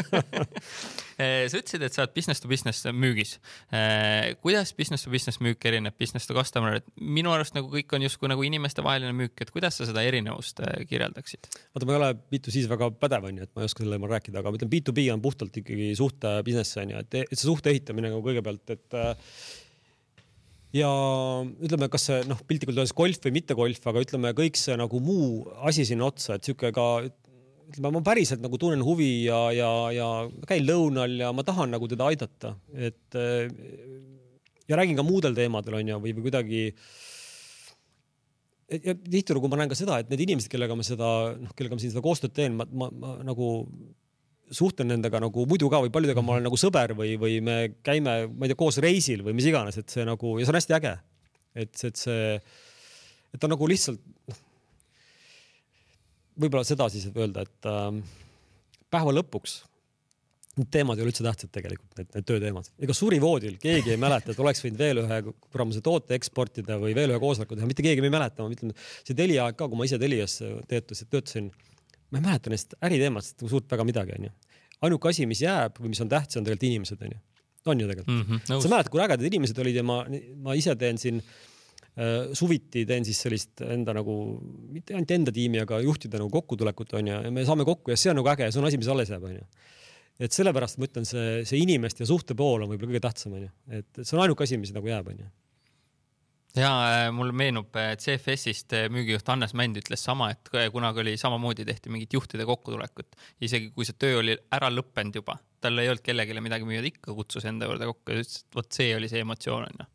[1.17, 3.35] eh, sa ütlesid, et sa oled business to business müügis.
[3.75, 7.91] Eh, kuidas business to business müük erineb business to customer, et minu arust nagu kõik
[7.97, 11.51] on justkui nagu inimestevaheline müük, et kuidas sa seda erinevust kirjeldaksid?
[11.73, 14.39] vaata, ma ei ole B2C-s väga pädev, onju, et ma ei oska selle teemal rääkida,
[14.39, 18.13] aga ma ütlen, B2B on puhtalt ikkagi suhte business onju, et, et see suhte ehitamine
[18.13, 18.99] nagu kõigepealt, et
[20.73, 20.91] ja
[21.63, 25.01] ütleme, kas see noh, piltlikult öeldes golf või mitte golf, aga ütleme kõik see nagu
[25.03, 29.69] muu asi sinna otsa, et sihuke ka ütleme, ma päriselt nagu tunnen huvi ja, ja,
[29.93, 30.09] ja
[30.49, 33.21] käin lõunal ja ma tahan nagu teda aidata, et
[34.67, 36.61] ja räägin ka muudel teemadel onju või, või kuidagi.
[38.73, 41.83] ja tihtilugu ma näen ka seda, et need inimesed, kellega ma seda noh, kellega ma
[41.83, 43.49] siin seda koostööd teen, ma, ma, ma nagu
[44.53, 48.15] suhtlen nendega nagu muidu ka või paljudega ma olen nagu sõber või, või me käime,
[48.29, 50.77] ma ei tea, koos reisil või mis iganes, et see nagu ja see on hästi
[50.79, 50.93] äge.
[51.63, 52.31] et, et see,
[53.33, 54.41] et on nagu lihtsalt noh,
[56.45, 58.01] võib-olla seda siis öelda, et äh,
[58.93, 59.61] päeva lõpuks
[60.53, 62.67] need teemad ei ole üldse tähtsad tegelikult, need, need tööteemad.
[62.85, 67.13] ega surivoodil keegi ei mäleta, et oleks võinud veel ühe kuramuse toote eksportida või veel
[67.13, 69.87] ühe koosoleku teha, mitte keegi ei mäleta, ma ütlen, see Telia aeg ka, kui ma
[69.89, 70.37] ise Telias
[70.69, 71.49] töötasin, töötasin
[72.13, 74.33] ma ei mäleta neist äriteemast nagu suurt väga midagi, onju.
[74.83, 77.19] Ainuke asi, mis jääb või mis on tähtis, on tegelikult inimesed, onju.
[77.71, 78.29] on ju tegelikult mm.
[78.29, 80.03] -hmm, sa mäletad, kui ägedad inimesed olid ja ma,
[80.45, 84.17] ma ise teen siin äh, suviti teen siis sellist enda nagu,
[84.73, 88.11] mitte ainult enda tiimi, aga juhtide nagu kokkutulekut onju ja me saame kokku ja see
[88.11, 89.45] on nagu äge, see on asi, mis alles jääb, onju
[90.23, 93.49] et sellepärast ma ütlen, see, see inimeste ja suhte pool on võib-olla kõige tähtsam, onju,
[93.79, 95.31] et see on ainuke asi, mis nagu jääb, onju
[96.57, 96.71] ja
[97.07, 101.91] äh, mulle meenub, CFS-ist äh, müügijuht Hannes Mänd ütles sama, et kunagi oli samamoodi tehti
[101.93, 106.45] mingit juhtide kokkutulekut, isegi kui see töö oli ära lõppenud juba, tal ei olnud kellelegi
[106.45, 109.25] midagi müüa, ta ikka kutsus enda juurde kokku ja ütles, et vot see oli see
[109.25, 109.89] emotsioon onju.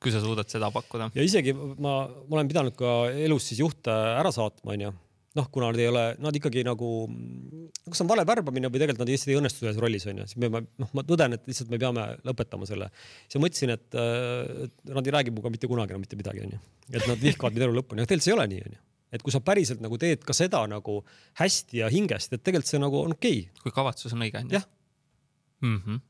[0.00, 1.10] kui sa suudad seda pakkuda.
[1.14, 4.92] ja isegi ma, ma olen pidanud ka elus siis juhte ära saatma onju
[5.38, 6.90] noh, kuna nad ei ole, nad ikkagi nagu,
[7.86, 10.62] kas on vale värbamine või tegelikult nad lihtsalt ei õnnestu selles rollis onju, siis me,
[10.82, 12.90] noh, ma tõden, et lihtsalt me peame lõpetama selle.
[13.26, 13.98] siis ma mõtlesin, et,
[14.90, 16.60] nad ei räägi minuga mitte kunagi enam mitte midagi onju,
[16.90, 19.34] et nad vihkavad mind elu lõpuni, aga tegelikult see ei ole nii onju et kui
[19.34, 21.00] sa päriselt nagu teed ka seda nagu
[21.40, 23.40] hästi ja hingest, et tegelikult see nagu on okei.
[23.42, 23.62] Okay..
[23.64, 24.54] kui kavatsus on õige onju.
[24.54, 24.66] jah.
[25.66, 26.00] Mm -hmm..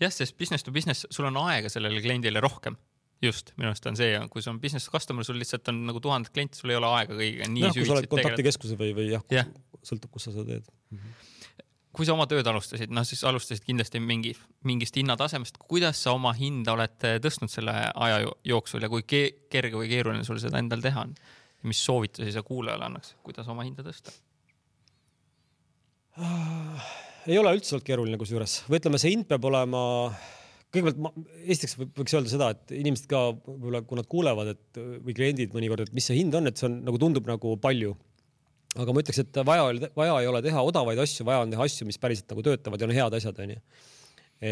[0.00, 2.76] jah, sest business to business, sul on aega sellele kliendile rohkem
[3.22, 6.32] just, minu arust on see, kui sul on business customer, sul lihtsalt on nagu tuhandet
[6.34, 8.12] klienti, sul ei ole aega kõigiga nii süvitsi tegeleda.
[8.14, 9.46] kontaktikeskuse või, või jah ja.,
[9.82, 11.00] sõltub, kus sa seda teed mm.
[11.00, 11.26] -hmm
[11.98, 14.30] kui sa oma tööd alustasid, noh siis alustasid kindlasti mingi,
[14.68, 16.94] mingist hinnatasemest, kuidas sa oma hinda oled
[17.24, 21.16] tõstnud selle aja jooksul ja kui kerge või keeruline sul seda endal teha on?
[21.66, 24.14] mis soovitusi sa kuulajale annaks, kuidas oma hinda tõsta
[26.22, 26.86] ah,?
[27.26, 29.80] ei ole üldse olnud keeruline kusjuures, või ütleme, see hind peab olema
[30.74, 31.12] kõigepealt ma
[31.46, 35.86] esiteks võiks öelda seda, et inimesed ka võib-olla, kui nad kuulevad, et või kliendid mõnikord,
[35.86, 37.94] et mis see hind on, et see on nagu tundub nagu palju.
[38.76, 41.86] aga ma ütleks, et vaja, vaja ei ole teha odavaid asju, vaja on teha asju,
[41.88, 43.62] mis päriselt nagu töötavad ja on head asjad, onju.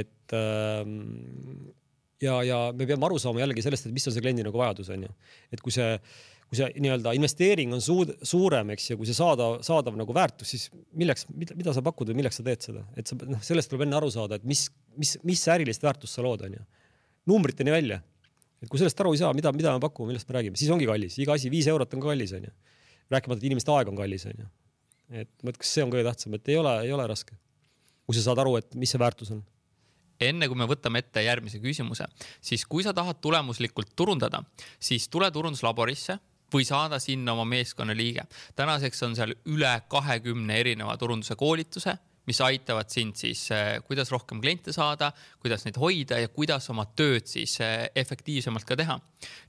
[0.00, 0.94] et ähm,
[2.22, 4.88] ja, ja me peame aru saama jällegi sellest, et mis on see kliendi nagu vajadus,
[4.96, 5.12] onju.
[5.52, 5.98] et kui see,
[6.46, 10.52] kui see nii-öelda investeering on suud, suurem, eks ju, kui see saadav, saadav nagu väärtus,
[10.52, 13.86] siis milleks, mida sa pakud või milleks sa teed seda, et sa noh, sellest tuleb
[13.86, 16.62] enne aru saada, et mis, mis, mis ärilist väärtust sa lood, onju.
[17.26, 17.98] numbriteni välja.
[18.62, 20.86] et kui sellest aru ei saa, mida, mida me pakume, millest me räägime, siis ongi
[20.86, 22.54] kallis, iga asi viis eurot on ka kallis, onju.
[23.10, 24.46] rääkimata, et inimeste aeg on kallis, onju.
[25.24, 27.34] et ma ütleks, see on kõige tähtsam, et ei ole, ei ole raske.
[28.06, 29.42] kui sa saad aru, et mis see väärtus on
[30.22, 32.06] enne kui me võtame ette järgmise küsimuse,
[32.40, 34.40] siis kui sa tahad tulemuslikult turundada,
[34.80, 36.16] siis tule turunduslaborisse
[36.52, 38.26] või saada sinna oma meeskonnaliige.
[38.56, 44.40] tänaseks on seal üle kahekümne erineva turunduse koolituse, mis aitavad sind siis, eh, kuidas rohkem
[44.40, 49.00] kliente saada, kuidas neid hoida ja kuidas oma tööd siis eh, efektiivsemalt ka teha.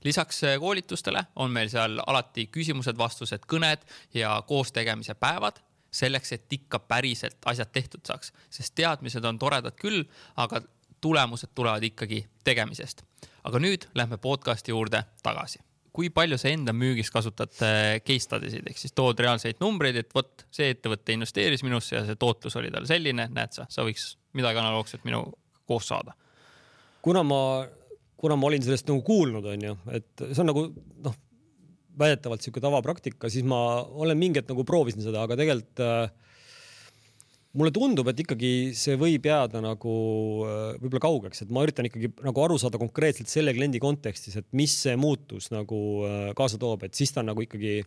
[0.04, 6.78] lisaks eh, koolitustele on meil seal alati küsimused-vastused, kõned ja koostegemise päevad selleks, et ikka
[6.78, 10.04] päriselt asjad tehtud saaks, sest teadmised on toredad küll,
[10.36, 10.60] aga
[11.00, 13.02] tulemused tulevad ikkagi tegemisest.
[13.44, 15.67] aga nüüd lähme podcast'i juurde tagasi.
[15.98, 19.98] Kui palju sa enda müügis kasutad äh, case study sid ehk siis tood reaalseid numbreid,
[19.98, 23.86] et vot see ettevõte investeeris minusse ja see tootlus oli tal selline, näed sa, sa
[23.86, 25.24] võiks midagi analoogset minu
[25.66, 26.14] koos saada.
[27.02, 27.40] kuna ma,
[28.16, 30.68] kuna ma olin sellest nagu kuulnud, onju, et see on nagu
[31.02, 31.18] noh
[31.98, 36.27] väidetavalt sihuke tavapraktika, siis ma olen mingi hetk nagu proovisin seda, aga tegelikult äh,
[37.58, 39.94] mulle tundub, et ikkagi see võib jääda nagu
[40.46, 44.46] äh, võib-olla kaugeks, et ma üritan ikkagi nagu aru saada konkreetselt selle kliendi kontekstis, et
[44.56, 47.80] mis see muutus nagu äh, kaasa toob, et siis ta on nagu ikkagi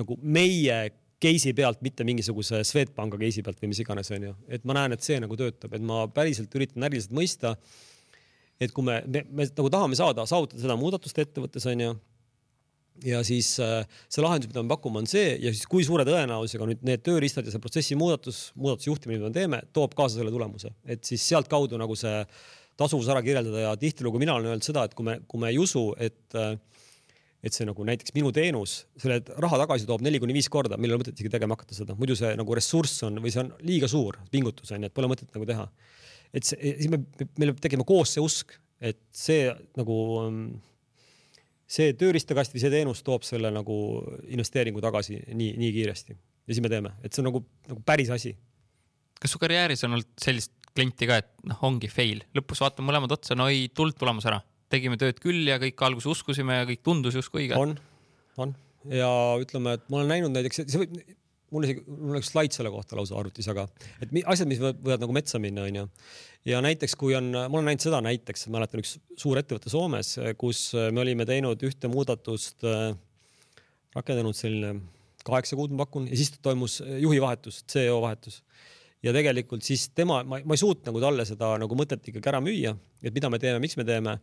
[0.00, 0.82] nagu meie
[1.22, 4.34] case'i pealt, mitte mingisuguse Swedbanka case'i pealt või mis iganes, onju.
[4.52, 7.54] et ma näen, et see nagu töötab, et ma päriselt üritan äriliselt mõista,
[8.62, 11.94] et kui me, me, me nagu tahame saada, saavutada seda muudatust ettevõttes, onju
[13.06, 13.82] ja siis äh,
[14.12, 17.46] see lahendus, mida me pakume, on see ja siis kui suure tõenäosusega nüüd need tööriistad
[17.46, 21.24] ja see protsessi muudatus, muudatuse juhtimine, mida me teeme, toob kaasa selle tulemuse, et siis
[21.32, 22.22] sealtkaudu nagu see
[22.80, 25.60] tasuvus ära kirjeldada ja tihtilugu mina olen öelnud seda, et kui me, kui me ei
[25.60, 26.54] usu, et äh,
[27.42, 30.92] et see nagu näiteks minu teenus selle raha tagasi toob neli kuni viis korda, meil
[30.92, 33.50] ei ole mõtet isegi tegema hakata seda, muidu see nagu ressurss on või see on
[33.66, 35.66] liiga suur pingutus on ju, et pole mõtet nagu teha.
[36.32, 37.02] et see, siis me,
[37.40, 40.44] meil peab tekkima koos see usk, et see nagu ähm,
[41.72, 43.76] see tööriistakast või see teenus toob selle nagu
[44.28, 46.16] investeeringu tagasi nii, nii kiiresti.
[46.42, 48.34] Ja siis me teeme, et see on nagu, nagu päris asi.
[49.22, 53.12] kas su karjääris on olnud sellist klienti ka, et noh, ongi fail, lõpus vaatame mõlemad
[53.14, 54.40] otsa, no ei tulnud tulemus ära,
[54.72, 57.58] tegime tööd küll ja kõik alguses uskusime ja kõik tundus justkui õige.
[57.60, 57.76] on,
[58.40, 58.54] on.
[58.90, 59.08] Ja
[59.38, 60.96] ütleme, et ma olen näinud näiteks, see võib,
[61.52, 63.66] mul isegi, mul on üks slaid selle kohta lausa arvutis, aga
[64.00, 65.86] et asjad, mis võivad, nagu metsa minna, onju
[66.48, 70.70] ja näiteks, kui on, ma olen näinud seda näiteks, mäletan üks suur ettevõte Soomes, kus
[70.74, 72.66] me olime teinud ühte muudatust,
[73.92, 74.80] rakendanud selline
[75.26, 78.42] kaheksa kuud ma pakun ja siis toimus juhi vahetus, CEO vahetus.
[79.02, 82.40] ja tegelikult siis tema, ma, ma ei suutnud nagu talle seda nagu mõtet ikkagi ära
[82.42, 84.18] müüa, et mida me teeme, miks me teeme.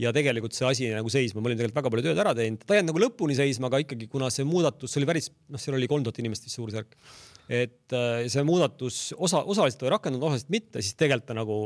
[0.00, 2.74] Ja tegelikult see asi nagu seisma, ma olin tegelikult väga palju tööd ära teinud, ta
[2.74, 5.78] ei jäänud nagu lõpuni seisma, aga ikkagi, kuna see muudatus, see oli päris, noh, seal
[5.78, 6.98] oli kolm tuhat inimest vist suurusjärk
[7.46, 11.56] et äh, see muudatus osa, osaliselt oli rakendunud, osaliselt mitte, siis tegelikult ta nagu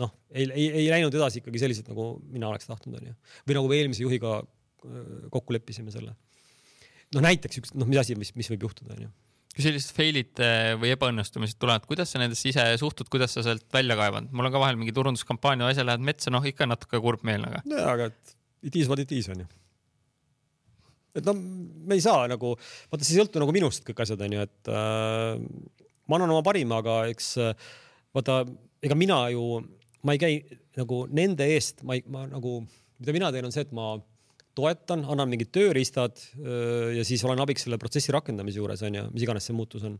[0.00, 3.16] noh, ei, ei, ei läinud edasi ikkagi selliselt, nagu mina oleks tahtnud, onju.
[3.48, 6.12] või nagu eelmise juhiga äh, kokku leppisime selle.
[7.16, 9.12] noh, näiteks üks, noh, mis asi, mis, mis võib juhtuda, onju
[9.56, 13.64] kui sellised fail'id äh, või ebaõnnestumised tulevad, kuidas sa nendesse ise suhtud, kuidas sa sealt
[13.72, 14.28] välja kaevad?
[14.36, 17.62] mul on ka vahel mingi turunduskampaania asja lähed metsa, noh ikka natuke kurb meel, aga.
[17.64, 18.10] nojah, aga
[18.66, 19.48] it is what it is onju
[21.16, 22.52] et no me ei saa nagu,
[22.92, 25.40] vaata, see ei sõltu nagu minust kõik asjad onju, et äh,
[26.06, 27.70] ma annan oma parima, aga eks äh,
[28.16, 28.42] vaata,
[28.84, 29.62] ega mina ju,
[30.04, 30.34] ma ei käi
[30.76, 32.58] nagu nende eest, ma ei, ma nagu,
[33.00, 33.94] mida mina teen, on see, et ma
[34.56, 36.22] toetan, annan mingid tööriistad
[36.96, 39.98] ja siis olen abiks selle protsessi rakendamise juures onju, mis iganes see muutus on.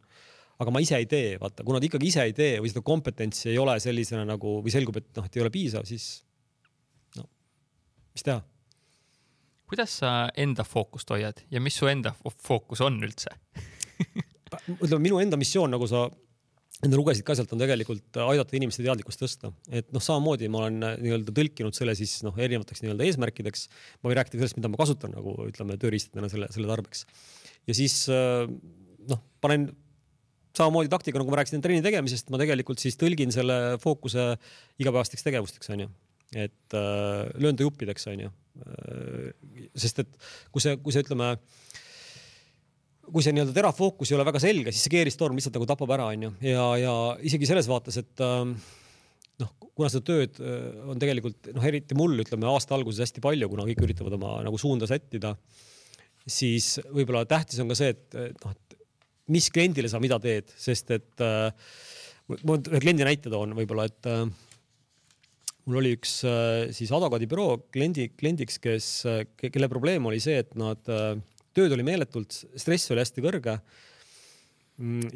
[0.56, 3.50] Aga ma ise ei tee, vaata, kuna ta ikkagi ise ei tee või seda kompetentsi
[3.52, 6.06] ei ole sellisena nagu või selgub, et noh, et ei ole piisav, siis
[7.18, 7.26] no
[8.16, 8.40] mis teha?
[9.68, 13.34] Kuidas sa enda fookust hoiad ja mis su enda fookus on üldse?
[14.78, 16.06] Ütleme, minu enda missioon, nagu sa
[16.84, 20.82] enda lugesid ka sealt, on tegelikult aidata inimeste teadlikkust tõsta, et noh, samamoodi ma olen
[21.00, 23.66] nii-öelda tõlkinud selle siis noh, erinevateks nii-öelda eesmärkideks.
[24.02, 27.06] ma võin rääkida sellest, mida ma kasutan nagu ütleme tööriistadena selle, selle tarbeks.
[27.66, 29.70] ja siis noh, panen
[30.56, 34.34] samamoodi taktika, nagu ma rääkisin trenni tegemisest, ma tegelikult siis tõlgin selle fookuse
[34.80, 35.88] igapäevasteks tegevusteks, onju.
[36.36, 38.32] et äh, löön ta juppideks, onju
[38.64, 39.32] Äh,
[39.76, 40.12] sest et
[40.54, 41.34] kui see, kui see ütleme,
[43.12, 45.94] kui see nii-öelda terav fookus ei ole väga selge, siis see keeristorm lihtsalt nagu tapab
[45.96, 46.32] ära, onju.
[46.44, 46.96] ja, ja
[47.26, 48.56] isegi selles vaates, et ähm,
[49.42, 53.50] noh, kuna seda tööd äh, on tegelikult noh, eriti mul ütleme aasta alguses hästi palju,
[53.52, 55.36] kuna kõik üritavad oma nagu suunda sättida
[56.26, 58.78] siis võib-olla tähtis on ka see, et noh, et
[59.32, 61.48] mis kliendile sa mida teed, sest et äh,
[62.42, 64.26] ma ühe kliendi näite toon võib-olla, et äh,
[65.66, 70.54] mul oli üks äh, siis advokaadibüroo kliendi, kliendiks, kes, äh, kelle probleem oli see, et
[70.58, 71.14] nad, äh,
[71.56, 73.58] tööd oli meeletult, stress oli hästi kõrge.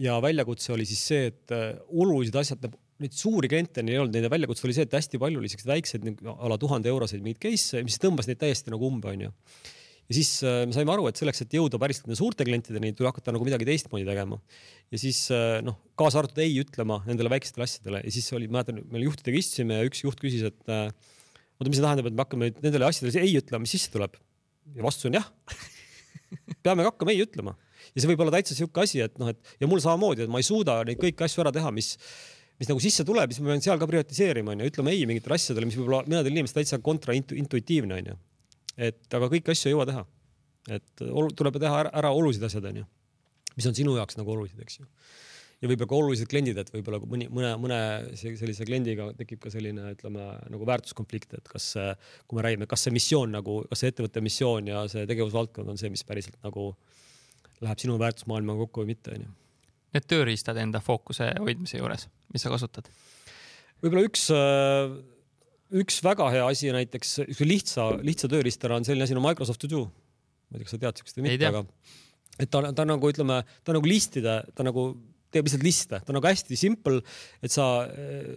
[0.00, 1.52] Ja väljakutse oli siis see, et
[1.92, 2.64] olulised asjad,
[3.00, 5.72] neid suuri kliente neil ei olnud, nende väljakutse oli see, et hästi palju oli siukseid
[5.74, 9.28] väikseid a la tuhande euroseid mingeid case'e, mis tõmbas neid täiesti nagu umbe, onju
[10.10, 13.06] ja siis äh, me saime aru, et selleks, et jõuda päriselt nende suurte klientideni, tuli
[13.06, 14.40] hakata nagu midagi teistmoodi tegema.
[14.90, 18.82] ja siis äh, noh, kaasa arvatud ei ütlema nendele väikestele asjadele ja siis oli, mäletan,
[18.90, 22.24] me juhtidega istusime ja üks juht küsis, et äh, oota, mis see tähendab, et me
[22.26, 24.18] hakkame nüüd nendele asjadele ei ütlema, mis sisse tuleb?
[24.74, 25.30] ja vastus on jah
[26.64, 27.56] peame hakkama ei ütlema
[27.94, 30.42] ja see võib olla täitsa sihuke asi, et noh, et ja mul samamoodi, et ma
[30.42, 31.96] ei suuda neid kõiki asju ära teha, mis
[32.60, 35.64] mis nagu sisse tuleb, siis ma pean seal ka prioritiseerima, onju, ütlema ei mingitele asjadele,
[35.70, 38.18] mis võib-olla mõnedel inimestel täitsa kontraintuitiivne onju
[38.80, 40.04] et aga kõiki asju ei jõua teha.
[40.70, 41.02] et
[41.36, 42.84] tuleb teha ära, ära olulised asjad, onju,
[43.56, 44.86] mis on sinu jaoks nagu olulised, eks ju.
[45.60, 47.80] Ja võib-olla ka olulised kliendid, et võib-olla mõni, mõne, mõne
[48.16, 51.72] sellise kliendiga tekib ka selline, ütleme nagu väärtuskonflikt, et kas,
[52.26, 55.80] kui me räägime, kas see missioon nagu, kas see ettevõtte missioon ja see tegevusvaldkond on
[55.80, 56.72] see, mis päriselt nagu
[57.60, 59.36] läheb sinu väärtusmaailmaga kokku või mitte, onju.
[59.90, 62.88] Need tööriistad enda fookuse hoidmise juures, mis sa kasutad?
[63.80, 64.26] võib-olla üks
[65.80, 69.70] üks väga hea asi näiteks, üks lihtsa, lihtsa tööriistana on selline asi nagu Microsoft To
[69.70, 69.84] Do.
[70.50, 71.62] ma ei tea, kas sa tead siukest või mitte, aga
[72.40, 74.88] et ta, ta nagu ütleme, ta nagu listide, ta nagu
[75.30, 77.00] teeb lihtsalt liste, ta on nagu hästi simple,
[77.44, 77.66] et sa,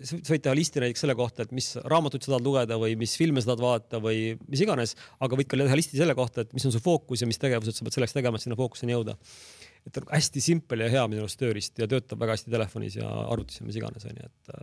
[0.06, 3.16] sa võid teha listi näiteks selle kohta, et mis raamatuid sa tahad lugeda või mis
[3.20, 6.54] filme sa tahad vaadata või mis iganes, aga võid ka teha listi selle kohta, et
[6.54, 9.18] mis on su fookus ja mis tegevused sa pead selleks tegema, et sinna fookuseni jõuda.
[9.84, 13.10] et on hästi simple ja hea minu arust tööriist ja töötab väga hästi telefonis ja
[13.10, 14.54] arvutis ja mis iganes onju, et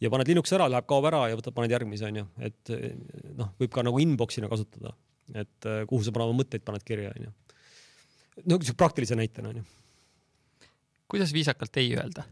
[0.00, 2.72] ja paned Linuxi ära, läheb, kaob ära ja võtad, paned järgmise, onju, et
[3.36, 4.94] noh, võib ka nagu inbox'ina kasutada,
[5.34, 7.32] et eh, kuhu sa oma mõtteid paned kirja, onju.
[8.46, 9.66] no siukse praktilise näitena, onju.
[11.10, 12.26] Kuidas viisakalt ei öelda?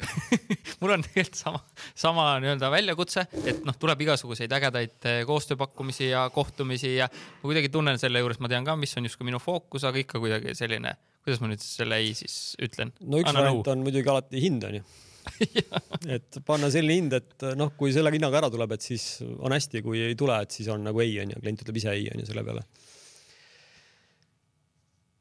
[0.80, 1.58] Mul on tegelikult sama,
[1.98, 7.68] sama nii-öelda väljakutse, et noh, tuleb igasuguseid ägedaid eh, koostööpakkumisi ja kohtumisi ja ma kuidagi
[7.74, 10.94] tunnen selle juures, ma tean ka, mis on justkui minu fookus, aga ikka kuidagi selline,
[11.20, 12.94] kuidas ma nüüd selle ei siis ütlen?
[13.04, 14.84] no üks variant on muidugi alati hind onju
[16.16, 19.04] et panna selline hind, et noh, kui selle hinnaga ära tuleb, et siis
[19.38, 22.08] on hästi, kui ei tule, et siis on nagu ei onju, klient ütleb ise ei
[22.14, 22.64] onju selle peale.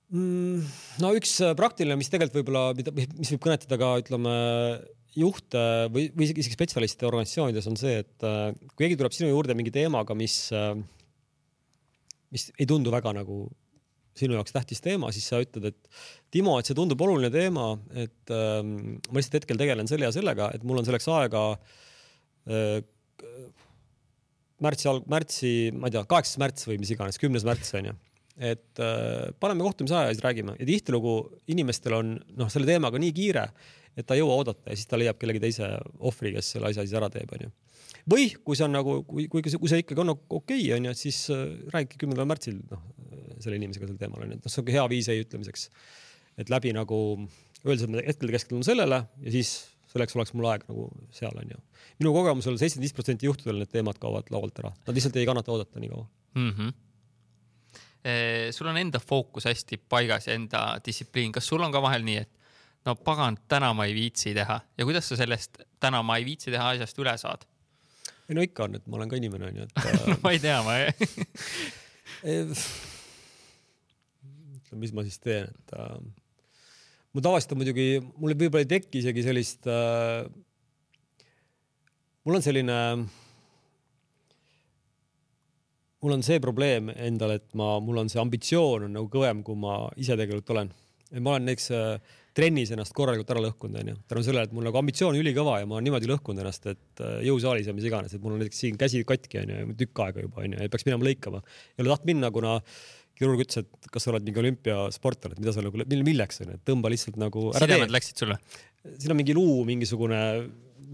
[0.09, 4.33] No üks praktiline, mis tegelikult võib-olla, mida, mis võib kõnetada ka ütleme
[5.17, 5.61] juhte
[5.93, 9.73] või, või isegi spetsialiste organisatsioonides on see, et äh, kui keegi tuleb sinu juurde mingi
[9.73, 10.73] teemaga, mis, äh,
[12.33, 13.47] mis ei tundu väga nagu
[14.19, 16.01] sinu jaoks tähtis teema, siis sa ütled, et
[16.33, 20.49] Timo, et see tundub oluline teema, et ähm, ma lihtsalt hetkel tegelen selle ja sellega,
[20.53, 21.43] et mul on selleks aega
[22.51, 22.81] äh,
[24.65, 27.95] märtsi alg-, märtsi, ma ei tea, kaheksas märts või mis iganes, kümnes märts on ju.
[28.39, 31.15] Et äh, paneme kohtumise aja ja siis räägime ja tihtilugu
[31.51, 33.49] inimestel on noh, selle teemaga nii kiire,
[33.97, 36.85] et ta ei jõua oodata ja siis ta leiab kellegi teise ohvri, kes selle asja
[36.85, 37.51] siis ära teeb, onju
[38.09, 41.25] või kui see on nagu, kui, kui, kui see ikkagi on okei okay,, onju, siis
[41.35, 42.85] äh, räägige kümnendal märtsil, noh,
[43.43, 45.69] selle inimesega sel teemal onju, et noh, see on hea viis ei ütlemiseks.
[46.39, 46.97] et läbi nagu
[47.65, 49.53] öeldes, et me hetkel keskendume sellele ja siis
[49.91, 51.59] selleks oleks mul aeg nagu seal onju.
[51.99, 55.81] minu kogemusel viis protsenti juhtudel need teemad kaovad laualt ära, nad lihtsalt ei kannata oodata
[55.81, 56.53] nii kaua mm.
[56.53, 56.77] -hmm
[58.55, 62.21] sul on enda fookus hästi paigas ja enda distsipliin, kas sul on ka vahel nii,
[62.23, 62.31] et
[62.87, 66.51] no pagan, täna ma ei viitsi teha ja kuidas sa sellest täna ma ei viitsi
[66.53, 67.43] teha asjast üle saad?
[68.29, 70.61] ei no ikka on, et ma olen ka inimene onju, et no, ma ei tea,
[70.63, 70.77] ma
[72.29, 72.45] ei
[74.77, 75.95] mis ma siis teen, et äh,
[77.13, 77.87] mul tavaliselt on muidugi,
[78.21, 80.27] mul võib-olla ei teki isegi sellist äh,.
[82.27, 82.77] mul on selline,
[86.03, 89.59] mul on see probleem endal, et ma, mul on see ambitsioon on nagu kõvem, kui
[89.59, 90.71] ma ise tegelikult olen.
[91.09, 93.95] et ma olen näiteks äh, trennis ennast korralikult ära lõhkunud, onju.
[94.11, 97.17] tänu sellele, et mul nagu ambitsioon ülikõva ja ma olen niimoodi lõhkunud ennast, et äh,
[97.27, 100.45] jõusaalis ja mis iganes, et mul on näiteks siin käsi katki onju, tükk aega juba
[100.45, 101.43] onju, ja peaks minema lõikama.
[101.75, 102.55] ei ole tahtnud minna, kuna
[103.19, 106.65] kirurg ütles, et kas sa oled mingi olümpiasportlane, et mida sa nagu, milleks onju, et
[106.69, 107.49] tõmba lihtsalt nagu.
[107.57, 108.39] sidemed läksid sulle?
[108.95, 110.21] siin on mingi luu, mingisugune,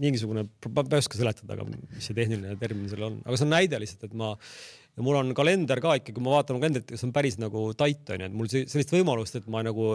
[0.02, 0.42] mingisugune,
[0.74, 3.78] ma ei oska seletada, aga mis see tehniline termin seal on, aga see on näide
[3.78, 4.32] lihtsalt, et ma
[4.96, 8.14] ja mul on kalender ka ikka, kui ma vaatan kalendrit, see on päris nagu tait
[8.14, 9.92] onju, et mul sellist võimalust, et ma nagu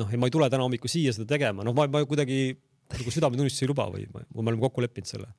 [0.00, 2.54] noh, ma ei tule täna hommikul siia seda tegema, noh, ma, ma kuidagi
[2.92, 5.30] nagu südametunnistus ei luba või ma, me oleme kokku leppinud selle.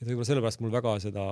[0.00, 1.26] et võib-olla sellepärast mul väga seda,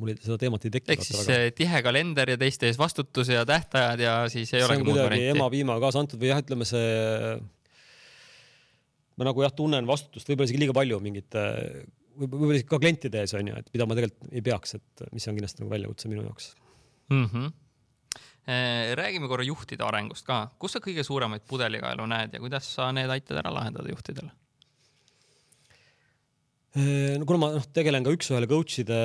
[0.00, 0.94] mul seda teemat ei tekkinud.
[0.96, 1.54] ehk siis väga.
[1.60, 5.32] tihe kalender ja teiste ees vastutus ja tähtajad ja siis ei olegi muud varianti.
[5.36, 7.40] ema piimaga kaasa antud või jah, ütleme see,
[9.16, 11.48] ma nagu jah, tunnen vastutust võib-olla isegi liiga palju mingite,
[12.18, 15.26] võib-olla isegi ka klientide ees on ju, et mida ma tegelikult ei peaks, et mis
[15.28, 16.54] on kindlasti nagu väljakutse minu jaoks
[17.12, 17.26] mm.
[17.26, 17.52] -hmm
[18.98, 23.10] räägime korra juhtide arengust ka, kus sa kõige suuremaid pudelikaelu näed ja kuidas sa need
[23.14, 24.32] aitad ära lahendada juhtidele?
[27.18, 28.98] no kuna ma noh, tegelen ka üks-ühele coach'ide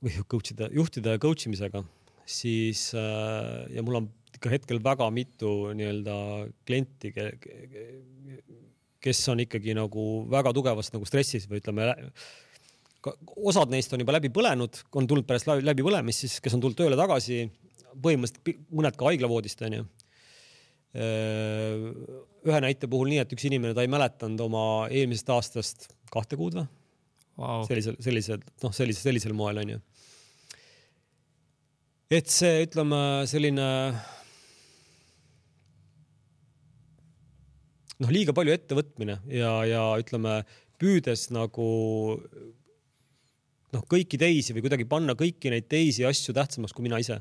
[0.00, 1.82] või coach'ide, juhtide coach imisega,
[2.24, 4.08] siis ja mul on
[4.38, 6.16] ikka hetkel väga mitu nii-öelda
[6.68, 7.12] klienti,
[9.04, 11.92] kes on ikkagi nagu väga tugevas nagu stressis või ütleme,
[13.38, 16.78] osad neist on juba läbi põlenud, on tulnud pärast läbi põlemist, siis kes on tulnud
[16.78, 17.46] tööle tagasi,
[18.02, 19.86] põhimõtteliselt mõned ka haiglavoodist onju.
[22.48, 26.56] ühe näite puhul nii, et üks inimene, ta ei mäletanud oma eelmisest aastast kahte kuud
[26.58, 26.66] või
[27.38, 27.64] wow.?
[27.68, 29.80] sellisel, sellisel, noh, sellise, sellisel moel onju.
[32.18, 33.68] et see, ütleme selline
[38.02, 40.40] noh, liiga palju ettevõtmine ja, ja ütleme,
[40.78, 41.68] püüdes nagu
[43.74, 47.20] noh, kõiki teisi või kuidagi panna kõiki neid teisi asju tähtsamaks kui mina ise.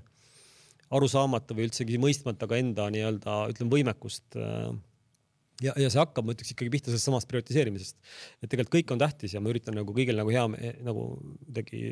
[0.87, 4.37] aru saamata või üldsegi mõistmata ka enda nii-öelda ütleme võimekust.
[4.39, 4.69] Äh,
[5.65, 7.97] ja, ja see hakkab, ma ütleks ikkagi pihta sellest samast prioritiseerimisest,
[8.39, 10.45] et tegelikult kõik on tähtis ja ma üritan nagu kõigil nagu hea
[10.85, 11.09] nagu
[11.43, 11.91] kuidagi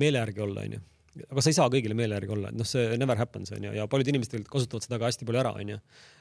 [0.00, 0.80] meele järgi olla, onju
[1.18, 3.86] aga sa ei saa kõigile meele järgi olla, et noh, see never happens onju ja
[3.90, 5.78] paljud inimesed tegelikult kasutavad seda ka hästi palju ära, onju.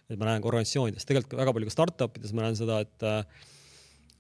[0.10, 3.06] et ma näen ka organisatsioonides, tegelikult väga palju ka startup ides ma näen seda, et
[3.06, 3.44] äh,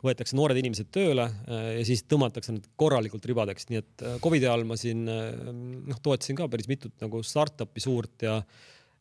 [0.05, 4.45] võetakse noored inimesed tööle äh, ja siis tõmmatakse nad korralikult ribadeks, nii et äh, Covidi
[4.45, 8.37] ajal ma siin noh, toetasin ka päris mitut nagu startup'i suurt ja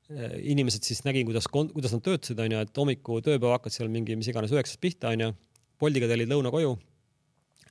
[0.09, 4.31] inimesed siis nägin, kuidas, kuidas nad töötasid, onju, et hommiku tööpäev hakkas seal mingi mis
[4.33, 5.35] iganes üheksast pihta, onju.
[5.77, 6.71] Boltiga tellid lõuna koju.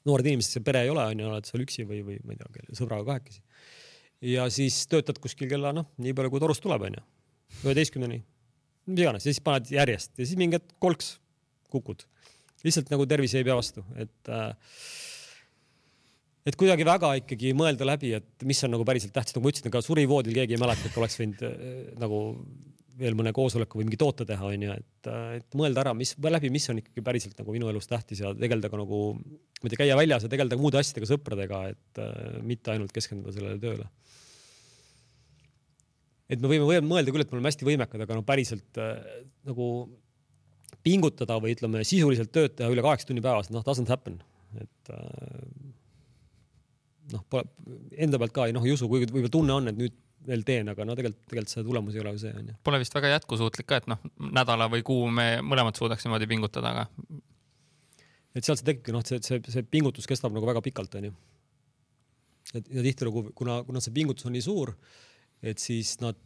[0.05, 2.67] noored inimesed, seal pere ei ole, onju, oled seal üksi või, või ma ei tea,
[2.77, 3.41] sõbraga kahekesi
[4.25, 7.03] ja siis töötad kuskil kella noh, nii palju kui torust tuleb, onju,
[7.63, 8.21] üheteistkümneni,
[8.87, 9.25] mis iganes.
[9.25, 10.13] Ja siis paned järjest.
[10.17, 11.17] Ja siis mingi hetk kolks
[11.71, 12.05] kukud.
[12.65, 14.79] lihtsalt nagu tervis ei pea vastu, et äh,
[16.47, 19.69] et kuidagi väga ikkagi mõelda läbi, et mis on nagu päriselt tähtis, nagu ma ütlesin,
[19.69, 21.61] ega surivoodil keegi ei mäleta, et oleks võinud äh,
[22.01, 22.23] nagu
[22.97, 26.65] veel mõne koosoleku või mingi toote teha, onju, et, et mõelda ära, mis läbi, mis
[26.73, 29.99] on ikkagi päriselt nagu minu elus tähtis ja tegeleda ka nagu, ma ei tea, käia
[29.99, 33.85] väljas ja tegeleda muude asjadega, sõpradega, et äh, mitte ainult keskenduda sellele tööle
[36.27, 39.69] et me võime mõelda küll, et me oleme hästi võimekad, aga no päriselt äh, nagu
[40.83, 44.19] pingutada või ütleme sisuliselt tööd teha üle kaheksa tunni päevas, noh, doesn't happen,
[44.59, 45.45] et äh,
[47.13, 47.47] noh, pole
[47.97, 49.95] enda pealt ka ei noh, ei usu, kuigi võib-olla tunne on, et nüüd
[50.27, 52.57] veel teen, aga no tegelikult, tegelikult see tulemus ei ole ju see onju.
[52.67, 54.01] Pole vist väga jätkusuutlik ka, et noh,
[54.35, 57.21] nädala või kuu me mõlemad suudaks niimoodi pingutada, aga.
[58.35, 61.13] et sealt see tekibki noh, see, see, see pingutus kestab nagu väga pikalt onju.
[62.55, 64.75] et ja tihtilugu, kuna, kuna see pingutus on nii suur
[65.45, 66.17] et siis nad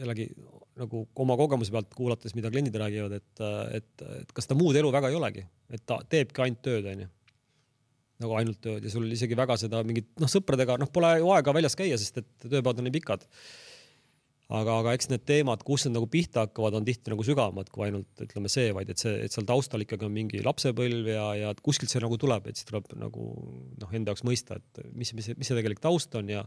[0.00, 0.30] jällegi
[0.80, 3.42] nagu oma kogemuse pealt kuulates, mida kliendid räägivad, et,
[3.78, 7.08] et, et kas ta muud elu väga ei olegi, et ta teebki ainult tööd, onju.
[8.22, 11.54] nagu ainult tööd ja sul isegi väga seda mingit noh, sõpradega noh, pole ju aega
[11.54, 13.26] väljas käia, sest et tööpäevad on nii pikad.
[14.52, 17.86] aga, aga eks need teemad, kus need nagu pihta hakkavad, on tihti nagu sügavamad kui
[17.88, 21.52] ainult ütleme see, vaid et see, et seal taustal ikkagi on mingi lapsepõlv ja, ja
[21.60, 23.28] kuskilt see nagu tuleb, et siis tuleb nagu
[23.76, 26.46] noh, enda jaoks mõista, et mis, mis, mis see tegelik taust on ja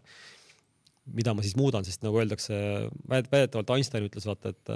[1.13, 2.55] mida ma siis muudan, sest nagu öeldakse,
[3.09, 4.75] väidetavalt Einstein ütles vaata, et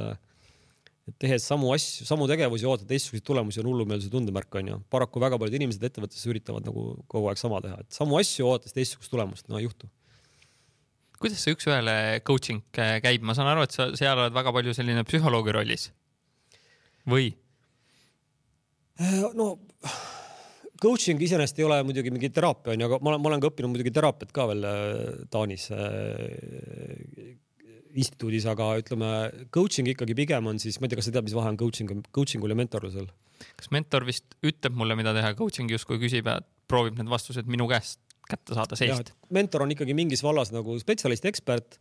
[1.09, 4.75] et tehes samu asju, samu tegevusi, ootad teistsuguseid tulemusi, on hullumeelsuse tundemärk onju.
[4.93, 8.75] paraku väga paljud inimesed ettevõttes üritavad nagu kogu aeg sama teha, et samu asju oodates
[8.75, 9.89] teistsugust tulemust, no ei juhtu.
[11.19, 11.95] kuidas see üks-ühele
[12.27, 15.89] coaching käib, ma saan aru, et sa seal oled väga palju selline psühholoogi rollis
[17.09, 17.33] või?
[19.33, 19.55] no
[20.83, 23.73] coaching iseenesest ei ole muidugi mingi teraapia onju, aga ma olen, ma olen ka õppinud
[23.73, 24.81] muidugi teraapiat ka veel äh,
[25.33, 27.37] Taanis äh,
[27.99, 29.09] instituudis, aga ütleme,
[29.55, 31.89] coaching ikkagi pigem on siis, ma ei tea, kas sa tead, mis vahe on coaching,
[32.15, 33.09] coaching ul ja mentorlusel?
[33.59, 37.69] kas mentor vist ütleb mulle, mida teha, coaching justkui küsib ja proovib need vastused minu
[37.71, 39.13] käest kätte saada seest?
[39.33, 41.79] mentor on ikkagi mingis vallas nagu spetsialist, ekspert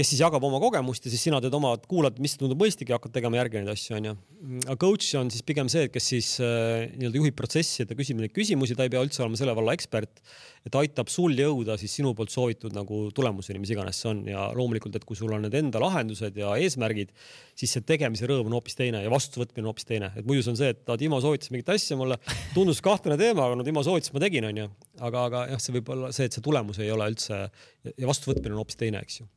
[0.00, 2.96] kes siis jagab oma kogemust ja siis sina teed oma, kuulad, mis tundub mõistlik ja
[2.96, 4.14] hakkad tegema järgi neid asju, onju.
[4.62, 8.20] aga coach on siis pigem see, kes siis äh, nii-öelda juhib protsessi, et ta küsib
[8.20, 10.22] neid küsimusi, ta ei pea üldse olema selle valla ekspert.
[10.64, 14.46] et aitab sul jõuda siis sinu poolt soovitud nagu tulemuseni, mis iganes see on ja
[14.56, 17.12] loomulikult, et kui sul on need enda lahendused ja eesmärgid,
[17.56, 20.54] siis see tegemise rõõm on hoopis teine ja vastuvõtmine on hoopis teine, et muidu see
[20.54, 22.20] on see, et Timo soovitas mingit asja mulle,
[22.52, 24.68] tundus kahtlane teema, aga no Timo soovitas, ma tegin, onju.
[25.00, 28.52] aga, aga jah, see võib olla see, et see tulemus ei ole üldse ja vastuvõtmine
[28.52, 29.30] on hoopis teine, eks ju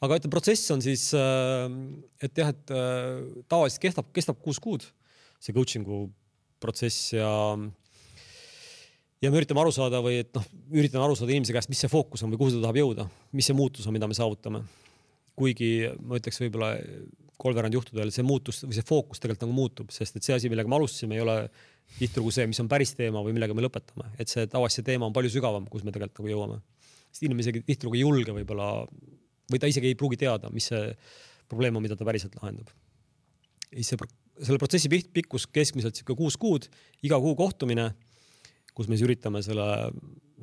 [0.00, 1.66] aga ütleme, protsess on siis, äh,
[2.24, 3.20] et jah, et äh,
[3.50, 4.86] tavaliselt kestab, kestab kuus kuud
[5.40, 6.06] see coaching'u
[6.60, 7.30] protsess ja
[9.20, 11.92] ja me üritame aru saada või et noh, üritan aru saada inimese käest, mis see
[11.92, 14.62] fookus on või kuhu ta tahab jõuda, mis see muutus on, mida me saavutame.
[15.40, 16.74] kuigi ma ütleks võib-olla
[17.40, 20.68] kolmveerand juhtudel see muutus või see fookus tegelikult nagu muutub, sest et see asi, millega
[20.68, 21.36] me alustasime, ei ole
[21.98, 25.16] tihtilugu see, mis on päris teema või millega me lõpetame, et see tavaliselt teema on
[25.16, 26.60] palju sügavam, kus me tegelikult nagu jõuame.
[27.08, 28.68] sest inimene isegi tihtilugu ei julge võib-olla
[29.50, 30.90] või ta isegi ei pruugi teada, mis see
[31.50, 32.70] probleem on, mida ta päriselt lahendab.
[33.70, 36.66] siis see, selle protsessi pikkus keskmiselt sihuke kuus kuud,
[37.06, 37.90] iga kuu kohtumine,
[38.74, 39.66] kus me siis üritame selle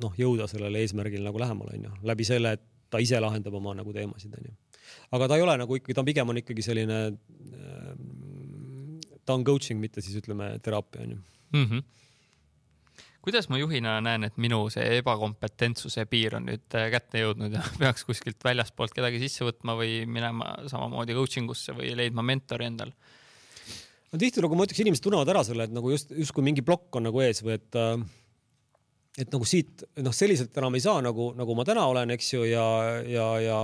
[0.02, 3.92] noh, jõuda sellele eesmärgile nagu lähemale, onju, läbi selle, et ta ise lahendab oma nagu
[3.92, 4.54] teemasid, onju.
[5.16, 7.00] aga ta ei ole nagu ikkagi, ta on pigem on ikkagi selline,
[9.24, 11.64] ta on coaching, mitte siis ütleme teraapia, onju mm.
[11.64, 11.86] -hmm
[13.28, 17.64] kuidas ma juhina näen, et minu see ebakompetentsuse piir on nüüd äh, kätte jõudnud ja
[17.80, 22.94] peaks kuskilt väljaspoolt kedagi sisse võtma või minema samamoodi coaching usse või leidma mentori endal?
[24.08, 27.10] no tihtilugu ma ütleks, inimesed tunnevad ära selle, et nagu just justkui mingi plokk on
[27.10, 28.00] nagu ees või et äh,
[29.18, 32.44] et nagu siit noh, selliselt enam ei saa nagu, nagu ma täna olen, eks ju,
[32.48, 32.68] ja,
[33.02, 33.58] ja, ja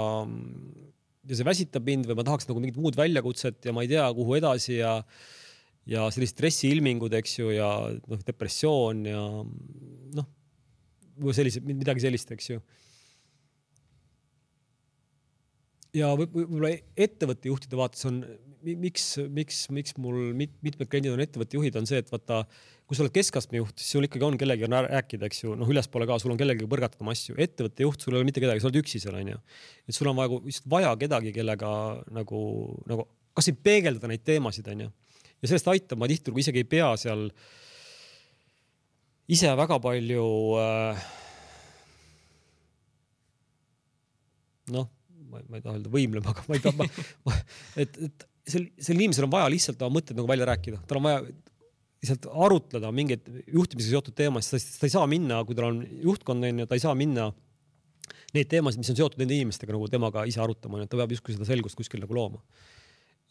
[1.24, 4.04] ja see väsitab mind või ma tahaks nagu mingit muud väljakutset ja ma ei tea,
[4.16, 4.98] kuhu edasi ja
[5.90, 9.20] ja sellised stressiilmingud, eks ju, ja noh, depressioon ja
[10.16, 10.30] noh,
[11.20, 12.62] või sellised, midagi sellist, eks ju.
[15.94, 18.22] ja võib-olla ettevõtte juhtide vaates on,
[18.64, 22.40] miks, miks, miks mul mit, mitmed kliendid on ettevõtte juhid, on see, et vaata,
[22.88, 26.08] kui sa oled keskastme juht, siis sul ikkagi on kellegagi rääkida, eks ju, noh, ülespoole
[26.10, 27.36] ka, sul on kellegagi põrgatada oma asju.
[27.38, 29.38] ettevõtte juht, sul ei ole mitte kedagi, sa oled üksi seal, onju.
[29.86, 31.70] et sul on vaja, lihtsalt vaja kedagi, kellega
[32.16, 32.42] nagu,
[32.90, 33.06] nagu
[33.36, 34.90] kasvõi peegeldada neid teemasid, onju
[35.44, 37.28] ja sellest aitab, ma tihtilugu isegi ei pea seal
[39.34, 40.24] ise väga palju
[40.60, 41.06] äh,
[44.72, 44.88] noh,
[45.28, 46.88] ma ei taha öelda võimlema, aga ma ei taha,
[47.84, 51.08] et, et sel, sel inimesel on vaja lihtsalt oma mõtted nagu välja rääkida, tal on
[51.08, 56.48] vaja lihtsalt arutleda mingeid juhtimisega seotud teemasid, ta ei saa minna, kui tal on juhtkond
[56.48, 57.30] on ju, ta ei saa minna
[58.34, 61.48] neid teemasid, mis on seotud nende inimestega nagu temaga ise arutama, ta peab justkui seda
[61.48, 62.42] selgust kuskil nagu looma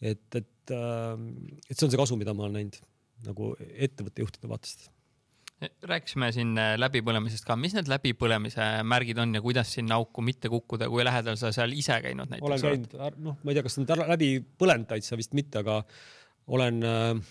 [0.00, 1.30] et, et, ähm,
[1.68, 2.80] et see on see kasu, mida ma olen näinud
[3.24, 4.88] nagu ettevõtte juhtide vaatest.
[5.86, 10.50] Rääkisime siin äh, läbipõlemisest ka, mis need läbipõlemise märgid on ja kuidas sinna auku mitte
[10.52, 13.78] kukkuda, kui lähedal sa seal ise käinud näiteks olen käinud, noh, ma ei tea, kas
[13.78, 14.28] nüüd läbi
[14.60, 15.78] põlenud täitsa vist mitte, aga
[16.52, 17.22] olen äh,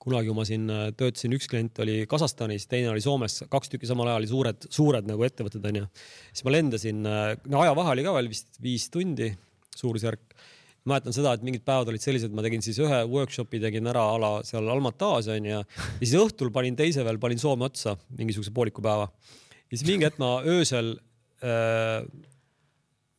[0.00, 3.90] kunagi, kui ma siin äh, töötasin, üks klient oli Kasahstanis, teine oli Soomes, kaks tükki
[3.90, 5.90] samal ajal oli suured, suured nagu ettevõtted onju.
[6.30, 9.28] siis ma lendasin, no ajavahe oli ka veel vist viis tundi
[9.76, 10.38] suurusjärk
[10.88, 14.32] mäletan seda, et mingid päevad olid sellised, ma tegin siis ühe workshopi tegin ära ala
[14.46, 15.60] seal Almatas onju ja
[16.00, 19.10] siis õhtul panin teise veel, panin Soome otsa mingisuguse pooliku päeva.
[19.68, 20.94] ja siis mingi hetk ma öösel
[21.44, 22.04] äh,,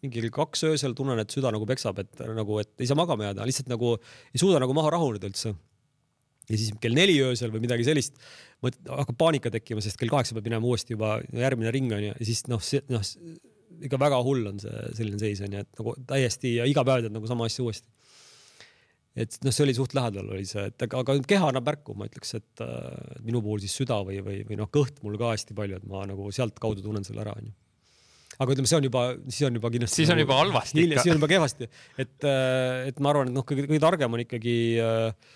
[0.01, 3.30] mingi kell kaks öösel tunnen, et süda nagu peksab, et nagu, et ei saa magama
[3.30, 5.53] jääda, lihtsalt nagu ei suuda nagu maha rahuneda üldse.
[6.49, 8.18] ja siis kell neli öösel või midagi sellist,
[8.66, 12.47] hakkab paanika tekkima, sest kell kaheksa peab minema uuesti juba järgmine ring onju ja siis
[12.49, 13.05] noh, noh
[13.88, 17.16] ikka väga hull on see selline seis onju, et nagu täiesti ja iga päev teed
[17.16, 17.90] nagu sama asja uuesti.
[19.22, 22.08] et noh, see oli suht lähedal oli see, et aga, aga keha annab märku, ma
[22.08, 25.58] ütleks, et äh, minu puhul siis süda või, või, või noh, kõht mul ka hästi
[25.58, 27.52] palju, et ma nagu sealtkaudu tunnen selle ära onju
[28.42, 30.02] aga ütleme, see on juba, siis on juba kindlasti.
[30.02, 31.04] siis on nagu, juba halvasti ikka.
[31.04, 31.70] siis on juba kehvasti,
[32.02, 35.34] et, äh, et ma arvan, et noh, kõige, kõige targem on ikkagi äh,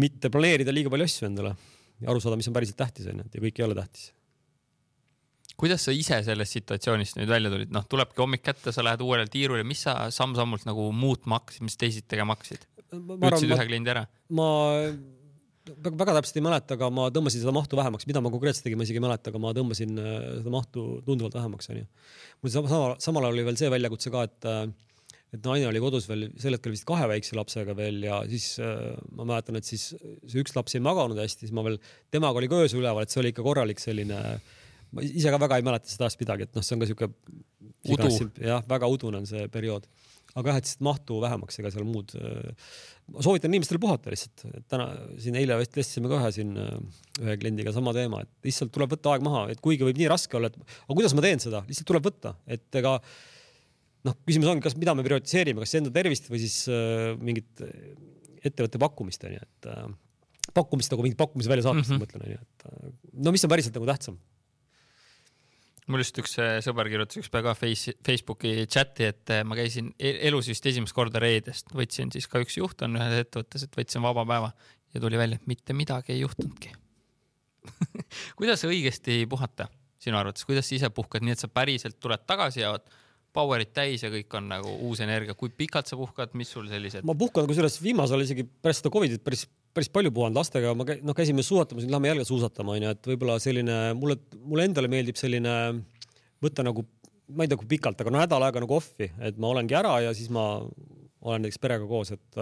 [0.00, 1.54] mitte planeerida liiga palju asju endale
[2.00, 4.08] ja aru saada, mis on päriselt tähtis onju, et ja kõik ei ole tähtis
[5.58, 9.26] kuidas sa ise sellest situatsioonist nüüd välja tulid, noh, tulebki hommik kätte, sa lähed uuele
[9.30, 12.66] tiirule, mis sa samm-sammult nagu muutma hakkasid, mis teisiti tegema hakkasid?
[12.88, 14.06] püüdsid ühe kliendi ära?
[14.32, 14.48] ma
[15.68, 18.80] väga, väga täpselt ei mäleta, aga ma tõmbasin seda mahtu vähemaks, mida ma konkreetselt tegin,
[18.80, 21.86] ma isegi ei mäleta, aga ma tõmbasin äh, seda mahtu tunduvalt vähemaks, onju.
[22.42, 24.68] mul sama, sama, samal ajal oli veel see väljakutse ka, et äh,
[25.36, 28.94] et naine oli kodus veel sel hetkel vist kahe väikse lapsega veel ja siis äh,
[29.18, 31.76] ma mäletan, et siis see üks laps ei maganud hästi, siis ma veel,
[32.14, 34.56] temaga oli ka öösel üleval, et see oli ikka korralik selline äh,
[34.94, 37.10] ma ise ka väga ei mäleta seda asja midagi, et noh, see on ka sihuke.
[37.88, 38.10] udu.
[38.42, 39.86] jah, väga udune on see periood,
[40.34, 42.14] aga jah, et lihtsalt mahtu vähemaks, ega seal muud.
[42.18, 42.68] Äh,
[43.14, 44.90] ma soovitan inimestel puhata lihtsalt, täna
[45.22, 46.76] siin eile vestlesime ka ühe siin äh,
[47.22, 50.38] ühe kliendiga sama teema, et lihtsalt tuleb võtta aeg maha, et kuigi võib nii raske
[50.38, 52.98] olla, et aga kuidas ma teen seda, lihtsalt tuleb võtta, et ega
[54.06, 57.64] noh, küsimus ongi, kas, mida me prioritiseerime, kas enda tervist või siis äh, mingit
[58.46, 59.86] ettevõtte pakkumist onju, et äh,
[60.56, 62.00] pakkumist nagu mingit pakkumise väljasaatmist mm -hmm.
[62.00, 62.92] ma mõtlen onju, et äh,
[63.24, 64.18] no mis on päriselt nagu tähtsam
[65.88, 69.90] mul just üks äh, sõber kirjutas ükspäev ka face, Facebooki chati, et äh, ma käisin
[69.96, 73.80] e-, elus vist esimest korda reedest, võtsin siis ka üks juht on ühes ettevõttes, et
[73.80, 74.52] võtsin vaba päeva
[74.94, 76.72] ja tuli välja, et mitte midagi ei juhtunudki.
[78.38, 79.68] Kuidas õigesti puhata
[79.98, 82.70] sinu arvates, kuidas sa ise puhkad, nii et sa päriselt tuled tagasi ja
[83.34, 87.06] power'id täis ja kõik on nagu uus energia, kui pikalt sa puhkad, mis sul sellised?
[87.06, 89.44] ma puhkan kusjuures viimasel isegi pärast seda Covidit päris
[89.76, 93.10] päris palju puhanud lastega, ma käin, noh, käisime suusatamas, nüüd lähme jälle suusatama, onju, et
[93.12, 95.54] võib-olla selline mulle, mulle endale meeldib selline
[96.44, 96.84] võtta nagu,
[97.34, 99.98] ma ei tea, kui pikalt, aga no nädal aega nagu off'i, et ma olengi ära
[100.06, 102.40] ja siis ma olen näiteks perega koos, et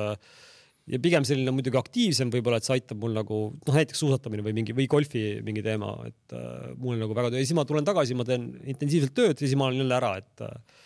[0.86, 4.54] ja pigem selline muidugi aktiivsem võib-olla, et see aitab mul nagu noh, näiteks suusatamine või
[4.60, 8.16] mingi või golfi mingi teema, et äh, mul nagu väga, ja siis ma tulen tagasi,
[8.18, 10.84] ma teen intensiivselt tööd ja siis ma olen jälle ära, et äh,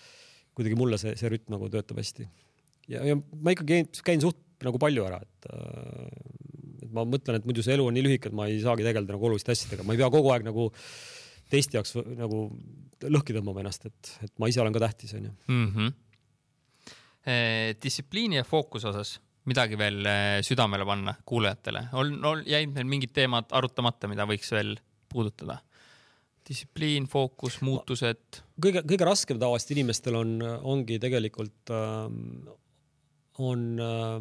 [0.56, 2.28] kuidagi mulle see, see rütm nagu töötab hästi.
[2.90, 6.10] ja, ja ma ikka käin, käin suht nagu palju ära, et, äh,
[6.84, 9.16] et ma mõtlen, et muidu see elu on nii lühike, et ma ei saagi tegeleda
[9.16, 10.68] nagu oluliste asjadega, ma ei pea kogu aeg nagu
[11.50, 12.44] teiste jaoks nagu
[13.10, 15.34] lõhki tõmbama ennast, et, et ma ise olen ka tähtis, onju.
[15.50, 15.98] Mhm.
[17.82, 23.14] distsipliini ja fookuse osas midagi veel eh, südamele panna kuulajatele, on, on, jäid meil mingid
[23.16, 24.76] teemad arutamata, mida võiks veel
[25.10, 25.60] puudutada?
[26.50, 28.40] distsipliin, fookus, muutused.
[28.58, 30.30] kõige, kõige raskem tavaliselt inimestel on,
[30.66, 32.08] ongi tegelikult äh,
[33.38, 34.16] on äh,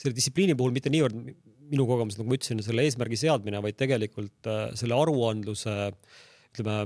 [0.00, 1.16] selle distsipliini puhul mitte niivõrd
[1.70, 5.76] minu kogemus, nagu ma ütlesin, selle eesmärgi seadmine, vaid tegelikult äh, selle aruandluse
[6.50, 6.82] ütleme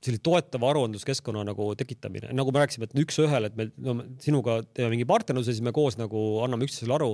[0.00, 4.94] selline toetava aruandluskeskkonna nagu tekitamine, nagu me rääkisime, et üks-ühele, et me no, sinuga teeme
[4.94, 7.10] mingi partnerluse, siis me koos nagu anname üksteisele aru.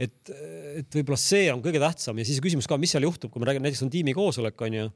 [0.00, 0.32] et,
[0.80, 3.50] et võib-olla see on kõige tähtsam ja siis küsimus ka, mis seal juhtub, kui me
[3.50, 4.86] räägime, näiteks on tiimikoosolek, onju.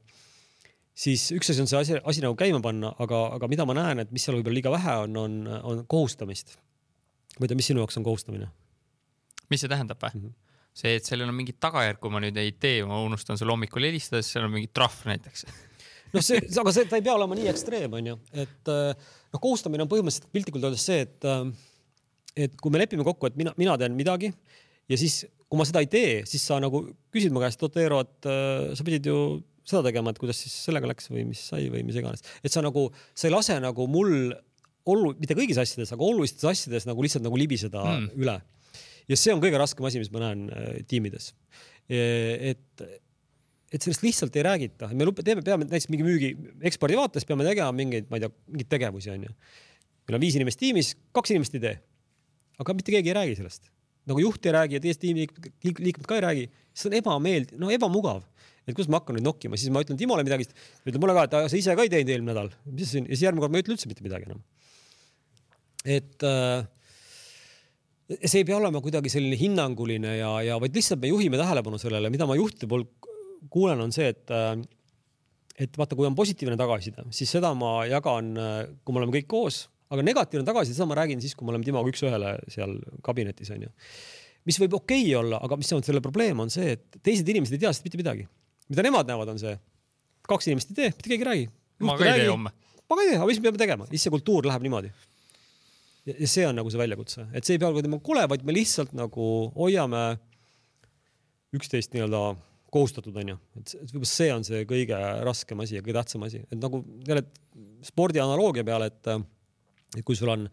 [0.95, 4.03] Siis üks asi on see asi, asi nagu käima panna, aga, aga mida ma näen,
[4.05, 5.35] et mis seal võib-olla liiga vähe on, on,
[5.73, 6.57] on kohustamist.
[7.39, 8.49] ma ei tea, mis sinu jaoks on kohustamine?
[9.51, 10.25] mis see tähendab või mm?
[10.25, 10.41] -hmm
[10.75, 13.85] see, et sellel on mingi tagajärg, kui ma nüüd ei tee, ma unustan sulle hommikul
[13.87, 15.45] helistades, seal on mingi trahv näiteks
[16.15, 19.85] noh, see, aga see, ta ei pea olema nii ekstreem, onju, et äh, noh, kohustamine
[19.85, 23.77] on põhimõtteliselt piltlikult öeldes see, et, äh, et kui me lepime kokku, et mina, mina
[23.79, 24.33] teen midagi
[24.91, 26.83] ja siis, kui ma seda ei tee, siis sa nagu
[27.13, 29.19] küsid mu käest, oot Eero, et äh, sa pidid ju
[29.65, 32.63] seda tegema, et kuidas siis sellega läks või mis sai või mis iganes, et sa
[32.65, 32.87] nagu,
[33.17, 34.33] sa ei lase nagu mul
[34.91, 38.11] ollu-, mitte kõigis asjades, aga olulistes asjades nagu lihtsalt nagu libiseda mm.
[38.21, 38.37] üle.
[39.09, 41.33] ja see on kõige raskem asi, mis ma näen äh, tiimides.
[41.89, 42.85] et
[43.75, 46.29] et sellest lihtsalt ei räägita, me teeme, peame näiteks mingi müügi
[46.69, 49.33] ekspordi vaates peame tegema mingeid, ma ei tea, mingeid tegevusi onju.
[50.05, 51.75] meil on viis inimest tiimis, kaks inimest ei tee.
[52.61, 53.69] aga mitte keegi ei räägi sellest,
[54.09, 56.45] nagu juht ei räägi ja teised tiimiliikmed liikmed ka ei räägi,
[56.75, 58.23] see on ebameeldiv, no ebamugav.
[58.65, 61.25] et kuidas ma hakkan nüüd nokkima, siis ma ütlen Timole midagi, ta ütleb mulle ka,
[61.27, 63.05] et sa ise ka ei teinud eelmine nädal, mis on?
[63.05, 64.39] Ja siis järgmine kord ma ei ütle üldse mitte midagi enam.
[65.85, 66.65] et äh,
[68.25, 72.09] see ei pea olema kuidagi selline hinnanguline ja, ja vaid lihtsalt me juhime tähelepanu sellele,
[72.13, 72.89] mida ma juhtide poolt
[73.53, 74.57] kuulen, on see, et, äh,
[75.61, 79.29] et vaata, kui on positiivne tagasiside, siis seda ma jagan, äh, kui me oleme kõik
[79.29, 83.51] koos, aga negatiivne tagasiside, seda ma räägin siis, kui me oleme Timoga üks-ühele seal kabinetis
[83.55, 83.71] onju.
[84.45, 87.57] mis võib okei okay olla, aga mis on selle probleem, on see, et teised inimesed
[87.57, 88.27] ei tea sellest mitte midagi.
[88.69, 89.57] mida nemad näevad, on see,
[90.29, 91.49] kaks inimest ei tee, mitte keegi ei räägi.
[91.85, 92.53] ma ka ei tee homme.
[92.89, 94.93] ma ka ei tee, aga mis me peame tegema, siis see kultuur läheb niimoodi
[96.05, 98.93] ja see on nagu see väljakutse, et see ei pea olema kole, vaid me lihtsalt
[98.97, 100.03] nagu hoiame
[101.55, 102.21] üksteist nii-öelda
[102.75, 106.59] kohustatud, onju, et võib-olla see on see kõige raskem asi ja kõige tähtsam asi, et
[106.59, 107.23] nagu jälle
[107.85, 109.11] spordi analoogia peale, et,
[109.95, 110.47] et kui sul on,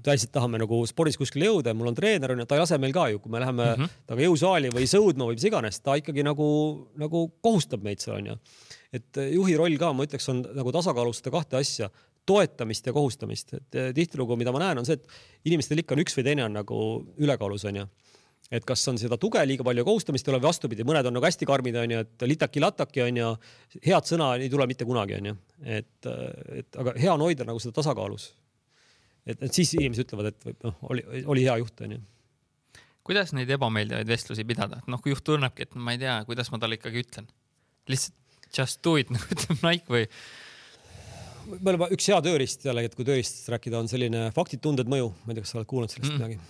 [0.00, 2.94] päriselt tahame nagu spordis kuskile jõuda ja mul on treener onju, ta ei lase meil
[2.96, 3.98] ka ju, kui me läheme mm -hmm.
[4.06, 6.46] temaga jõusaali või sõudma või mis iganes, ta ikkagi nagu,
[6.96, 8.38] nagu kohustab meid seal onju.
[8.92, 11.90] et juhi roll ka, ma ütleks, on nagu tasakaalustada kahte asja,
[12.26, 15.06] toetamist ja kohustamist, et tihtilugu, mida ma näen, on see, et
[15.44, 17.86] inimestel ikka on üks või teine on nagu ülekaalus onju
[18.52, 21.48] et kas on seda tuge liiga palju, kohustamist ei ole, vastupidi, mõned on nagu hästi
[21.48, 23.30] karmid, onju, et litaki-lataki onju,
[23.86, 25.36] head sõna ei tule mitte kunagi, onju,
[25.78, 26.08] et,
[26.60, 28.32] et aga hea on hoida nagu seda tasakaalus.
[29.26, 32.00] Et, et siis inimesed ütlevad, et noh, oli, oli hea juht, onju.
[33.06, 36.52] kuidas neid ebameeldivaid vestlusi pidada, et noh, kui juht tunnebki, et ma ei tea, kuidas
[36.52, 37.28] ma talle ikkagi ütlen,
[37.90, 38.18] lihtsalt
[38.56, 40.08] just do it nagu ütleb Nike või
[41.52, 45.32] võib-olla üks hea tööriist jällegi, et kui tööriistast rääkida, on selline faktid, tunded, mõju, ma
[45.32, 46.20] ei tea, kas sa oled kuulnud sellest mm.
[46.20, 46.42] midagi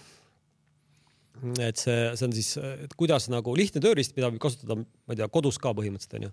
[1.42, 2.50] et see, see on siis,
[2.84, 6.30] et kuidas nagu lihtne tööriist, mida võib kasutada, ma ei tea, kodus ka põhimõtteliselt onju.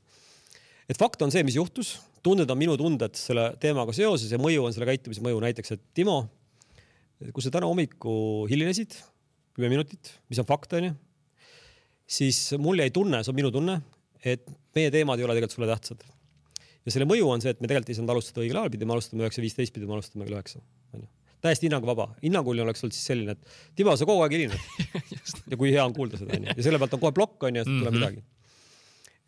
[0.90, 4.66] Et fakt on see, mis juhtus, tunded on minu tunded selle teemaga seoses ja mõju
[4.68, 6.24] on selle käitumise mõju, näiteks, et Timo,
[7.36, 8.98] kui sa täna hommikul hilinesid
[9.56, 10.94] kümme minutit, mis on fakt onju,
[12.10, 13.80] siis mul jäi tunne, see on minu tunne,
[14.24, 16.04] et meie teemad ei ole tegelikult sulle tähtsad.
[16.86, 19.26] ja selle mõju on see, et me tegelikult ei saanud alustada õigel ajal, pidime alustama
[19.26, 20.64] üheksa viisteist, pidime alustama kell üheksa,
[20.96, 21.10] onju
[21.40, 22.10] täiesti hinnanguvaba.
[22.24, 25.06] hinnanguline oleks olnud siis selline, et Timo, sa kogu aeg hilined
[25.52, 27.70] ja kui hea on kuulda seda onju ja selle pealt on kohe plokk onju, et
[27.70, 28.00] ei tule mhm.
[28.00, 28.24] midagi.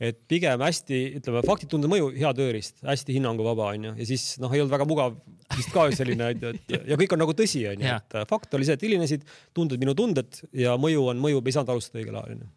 [0.02, 4.54] Et pigem hästi, ütleme, faktid tunde mõju, hea tööriist, hästi hinnanguvaba onju ja siis noh,
[4.54, 5.20] ei olnud väga mugav
[5.58, 8.88] vist ka selline, et ja kõik on nagu tõsi onju, et fakt oli see, et
[8.88, 9.28] hilinesid,
[9.58, 12.50] tunded minu tunded ja mõju on mõju, ei saanud alustada õigel ajal onju.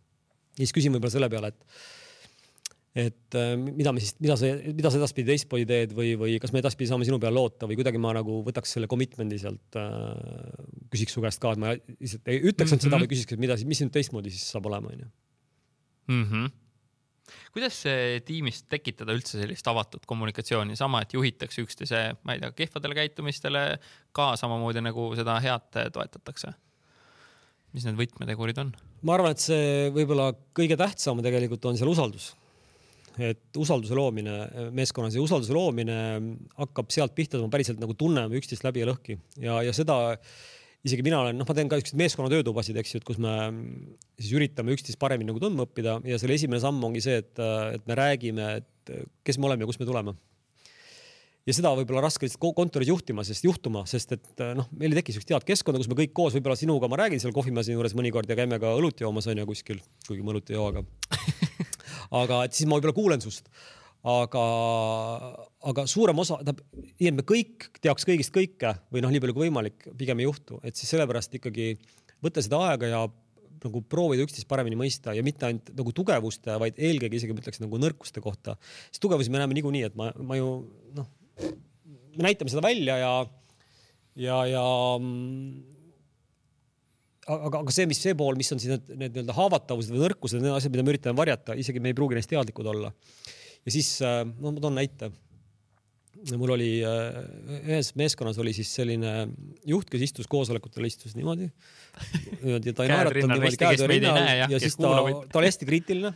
[0.56, 1.92] ja siis küsin võib-olla selle peale, et
[2.94, 6.52] et äh, mida me siis, mida sa, mida sa edaspidi teistmoodi teed või, või kas
[6.54, 10.12] me edaspidi saame sinu peale loota või kuidagi ma nagu võtaks selle commitment'i sealt äh,,
[10.94, 12.84] küsiks su käest ka, et ma lihtsalt ei ütleks ainult mm -hmm.
[12.86, 15.10] seda või küsiks, et mida siis, mis nüüd teistmoodi siis saab olema, onju.
[16.14, 16.52] Mhm.
[17.54, 17.80] Kuidas
[18.26, 23.64] tiimis tekitada üldse sellist avatud kommunikatsiooni, sama, et juhitakse üksteise, ma ei tea, kehvadele käitumistele
[24.16, 26.54] ka samamoodi nagu seda head toetatakse?
[27.74, 28.72] mis need võtmetegurid on?
[29.02, 32.32] ma arvan, et see võib-olla kõige tähtsam tegelikult on seal usaldus
[33.18, 35.96] et usalduse loomine meeskonnas ja usalduse loomine
[36.58, 40.16] hakkab sealt pihta, et me päriselt nagu tunneme üksteist läbi ja lõhki ja, ja seda
[40.84, 43.32] isegi mina olen, noh, ma teen ka siukseid meeskonna töötubasid, eks ju, et kus me
[44.20, 47.88] siis üritame üksteist paremini nagu tundma õppida ja selle esimene samm ongi see, et, et
[47.88, 50.16] me räägime, et kes me oleme ja kust me tuleme
[51.44, 55.00] ja seda võib-olla raske lihtsalt kontoris juhtima, sest juhtuma, sest et äh, noh, meil ei
[55.00, 57.96] teki siukest head keskkonda, kus me kõik koos, võib-olla sinuga ma räägin seal kohvimasina juures
[57.98, 60.84] mõnikord ja käime ka õlut joomas onju kuskil, kuigi ma õlut ei joo, aga
[62.22, 63.50] aga et siis ma võib-olla kuulen sust.
[64.04, 64.44] Aga,
[65.70, 66.62] aga suurem osa, tähendab,
[67.00, 70.28] nii et me kõik teaks kõigist kõike või noh, nii palju kui võimalik, pigem ei
[70.28, 71.74] juhtu, et siis sellepärast ikkagi
[72.24, 73.04] võtta seda aega ja
[73.64, 77.62] nagu proovida üksteist paremini mõista ja mitte ainult nagu tugevuste, vaid eelkõige isegi ma ütleks
[77.62, 78.58] nagu nõrkuste kohta.
[78.90, 80.50] sest tugevusi me näeme niikuinii, et ma, ma ju
[80.98, 81.08] noh,
[82.18, 83.12] me näitame seda välja ja,
[84.20, 84.64] ja, ja
[87.24, 90.44] aga, aga see, mis see pool, mis on siis need, need nii-öelda haavatavused või nõrkused,
[90.44, 92.92] need asjad, mida me üritame varjata, isegi me ei pruugi neist teadlikud olla.
[93.64, 95.10] Ja siis, äh, no ma toon näite.
[96.40, 97.16] mul oli äh,
[97.62, 99.14] ühes meeskonnas oli siis selline
[99.66, 101.50] juht, kes istus koosolekutel, istus niimoodi.
[102.42, 104.94] niimoodi, ta ei naeratanud niimoodi käed rinnal ja, ja siis ta,
[105.30, 106.14] ta oli hästi kriitiline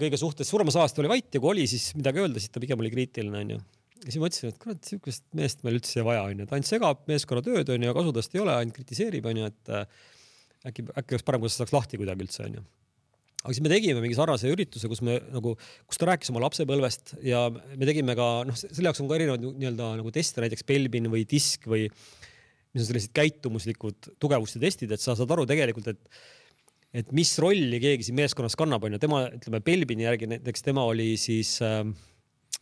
[0.00, 2.62] kõige suhtes, suuremas osas ta oli vait ja kui oli siis midagi öelda, siis ta
[2.62, 3.60] pigem oli kriitiline, onju
[4.06, 7.42] ja siis mõtlesin, et kurat, sihukest meest meil üldse vaja, onju, ta ainult segab meeskonna
[7.44, 9.86] tööd, onju, kasu tast ei ole, ainult kritiseerib, onju, et äh,
[10.70, 12.64] äkki, äkki oleks parem, kui see saaks lahti kuidagi üldse, onju.
[13.46, 15.54] Aga siis me tegime mingi sarnase ürituse, kus me nagu,
[15.86, 19.46] kus ta rääkis oma lapsepõlvest ja me tegime ka, noh, selle jaoks on ka erinevaid
[19.46, 25.02] nii-öelda nagu teste, näiteks Belbin või disk või mis on sellised käitumuslikud tugevuste testid, et
[25.02, 26.26] sa saad aru tegelikult, et
[26.96, 31.10] et mis rolli keegi siin meeskonnas kannab, onju, tema, ütleme, Belbini järgi näiteks tema oli
[31.20, 31.82] siis äh,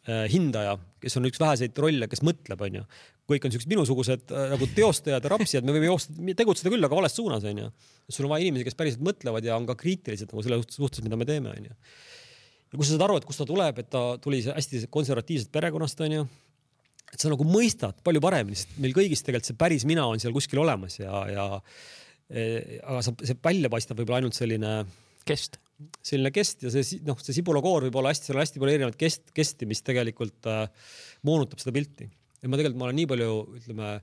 [0.05, 2.83] Äh, hindaja, kes on üks väheseid rolle, kes mõtleb, onju.
[3.31, 6.99] Kõik on siuksed minusugused äh, nagu teostajad ja rapsijad, me võime joosta, tegutseda küll, aga
[6.99, 7.71] vales suunas, onju.
[8.09, 11.19] sul on vaja inimesi, kes päriselt mõtlevad ja on ka kriitilised nagu selle suhtes, mida
[11.21, 11.73] me teeme, onju.
[11.73, 16.05] ja kui sa saad aru, et kust ta tuleb, et ta tuli hästi konservatiivsest perekonnast,
[16.05, 16.27] onju
[17.15, 20.35] et sa nagu mõistad palju paremini, sest meil kõigis tegelikult see päris mina on seal
[20.35, 21.45] kuskil olemas ja, ja
[22.27, 24.81] e, aga sa, see välja paistab võib-olla ainult selline
[25.29, 25.61] kest
[26.05, 28.99] selline kest ja see noh, see sibulakoor võib olla hästi, seal on hästi palju erinevaid
[28.99, 30.67] kest, kesti, mis tegelikult äh,
[31.27, 32.09] moonutab seda pilti.
[32.45, 33.95] Ja ma tegelikult, ma olen nii palju, ütleme,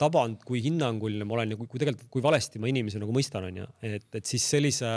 [0.00, 3.46] tabanud, kui hinnanguline ma olen ja kui, kui tegelikult, kui valesti ma inimesi nagu mõistan,
[3.50, 4.96] onju, et, et siis sellise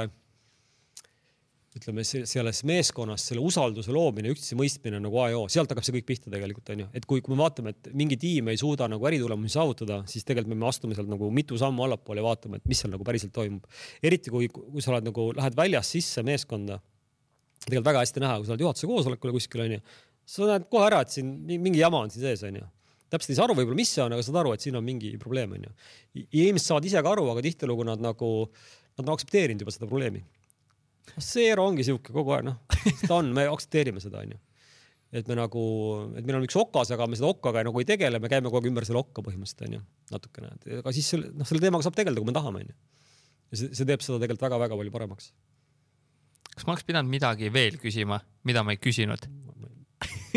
[1.78, 5.94] ütleme selles meeskonnas selle usalduse loomine, üksteise mõistmine nagu A ja O, sealt hakkab see
[6.00, 9.06] kõik pihta tegelikult onju, et kui, kui me vaatame, et mingi tiim ei suuda nagu
[9.10, 12.82] äritulemusi saavutada, siis tegelikult me astume sealt nagu mitu sammu allapoole ja vaatame, et mis
[12.82, 13.70] seal nagu päriselt toimub.
[14.02, 16.80] eriti kui, kui sa oled nagu, lähed väljast sisse meeskonda,
[17.68, 19.84] tegelikult väga hästi näha, kui sa oled juhatuse koosolekul kuskil onju,
[20.30, 22.66] sa näed kohe ära, et siin mingi jama on siin sees onju
[23.10, 25.16] täpselt ei saa aru võib-olla, mis see on, aga saad aru, et siin on mingi
[25.22, 25.72] probleem onju.
[26.30, 28.30] inimesed saavad ise ka aru, aga tihtilugu nad nagu,
[28.94, 30.22] nad on aktsepteerinud juba seda probleemi
[31.18, 32.60] Seero ongi sihuke kogu aeg, noh,
[33.08, 34.38] ta on, me aktsepteerime seda, onju.
[35.16, 35.64] et me nagu,
[36.20, 38.62] et meil on üks okas, aga me seda okkaga nagu ei tegele, me käime kogu
[38.62, 39.82] aeg ümber selle okka põhimõtteliselt, onju,
[40.14, 40.52] natukene,
[40.84, 42.78] aga siis selle, noh, selle teemaga saab tegeleda, kui me tahame, onju.
[43.50, 45.32] ja see, see teeb seda tegelikult väga-väga palju paremaks.
[46.54, 49.26] kas ma oleks pidanud midagi veel küsima, mida ma ei küsinud?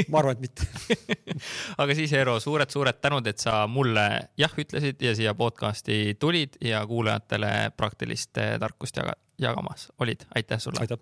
[0.08, 0.66] Ma arvan, et mitte
[1.82, 4.06] aga siis, Eero, suured-suured tänud, et sa mulle
[4.38, 10.80] jah ütlesid ja siia podcast'i tulid ja kuulajatele praktilist tarkust jagad jagamas olid, aitäh sulle.
[10.80, 10.98] aitäh.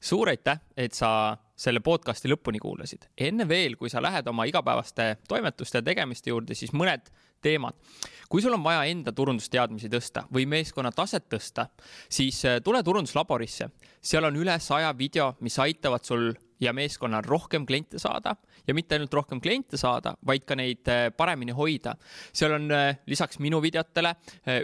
[0.00, 3.08] suur aitäh, et sa selle podcast'i lõpuni kuulasid.
[3.18, 7.10] enne veel, kui sa lähed oma igapäevaste toimetuste ja tegemiste juurde, siis mõned
[7.46, 7.78] teemad.
[8.26, 11.68] kui sul on vaja enda turundusteadmisi tõsta või meeskonna taset tõsta,
[12.10, 13.68] siis äh, tule turunduslaborisse.
[14.02, 18.34] seal on üle saja video, mis aitavad sul ja meeskonnal rohkem kliente saada
[18.66, 21.94] ja mitte ainult rohkem kliente saada, vaid ka neid äh, paremini hoida.
[22.32, 24.14] seal on äh, lisaks minu videotele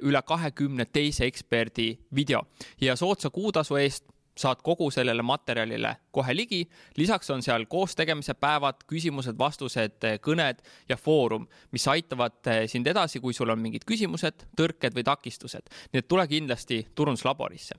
[0.02, 2.42] üle kahekümne teise eksperdi video
[2.80, 6.62] ja soodsa kuutasu eest saad kogu sellele materjalile kohe ligi.
[6.96, 13.50] lisaks on seal koostegemise päevad, küsimused-vastused, kõned ja foorum, mis aitavad sind edasi, kui sul
[13.52, 15.72] on mingid küsimused, tõrked või takistused.
[15.92, 17.78] nii et tule kindlasti turunduslaborisse